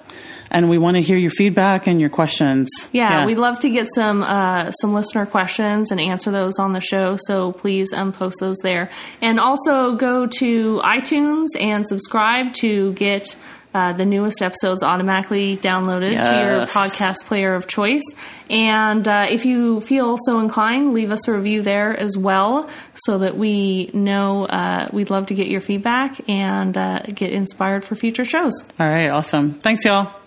[0.52, 2.68] And we want to hear your feedback and your questions.
[2.92, 6.82] Yeah, we'd love to get some uh, some listener questions and answer those on the
[6.82, 7.18] show.
[7.28, 8.90] So please um, post those there,
[9.22, 13.36] and also go to iTunes and subscribe to get
[13.74, 18.02] uh, the newest episodes automatically downloaded to your podcast player of choice.
[18.50, 23.20] And uh, if you feel so inclined, leave us a review there as well, so
[23.20, 27.94] that we know uh, we'd love to get your feedback and uh, get inspired for
[27.94, 28.64] future shows.
[28.80, 29.10] All right.
[29.10, 29.60] Awesome.
[29.60, 30.19] Thanks, y'all.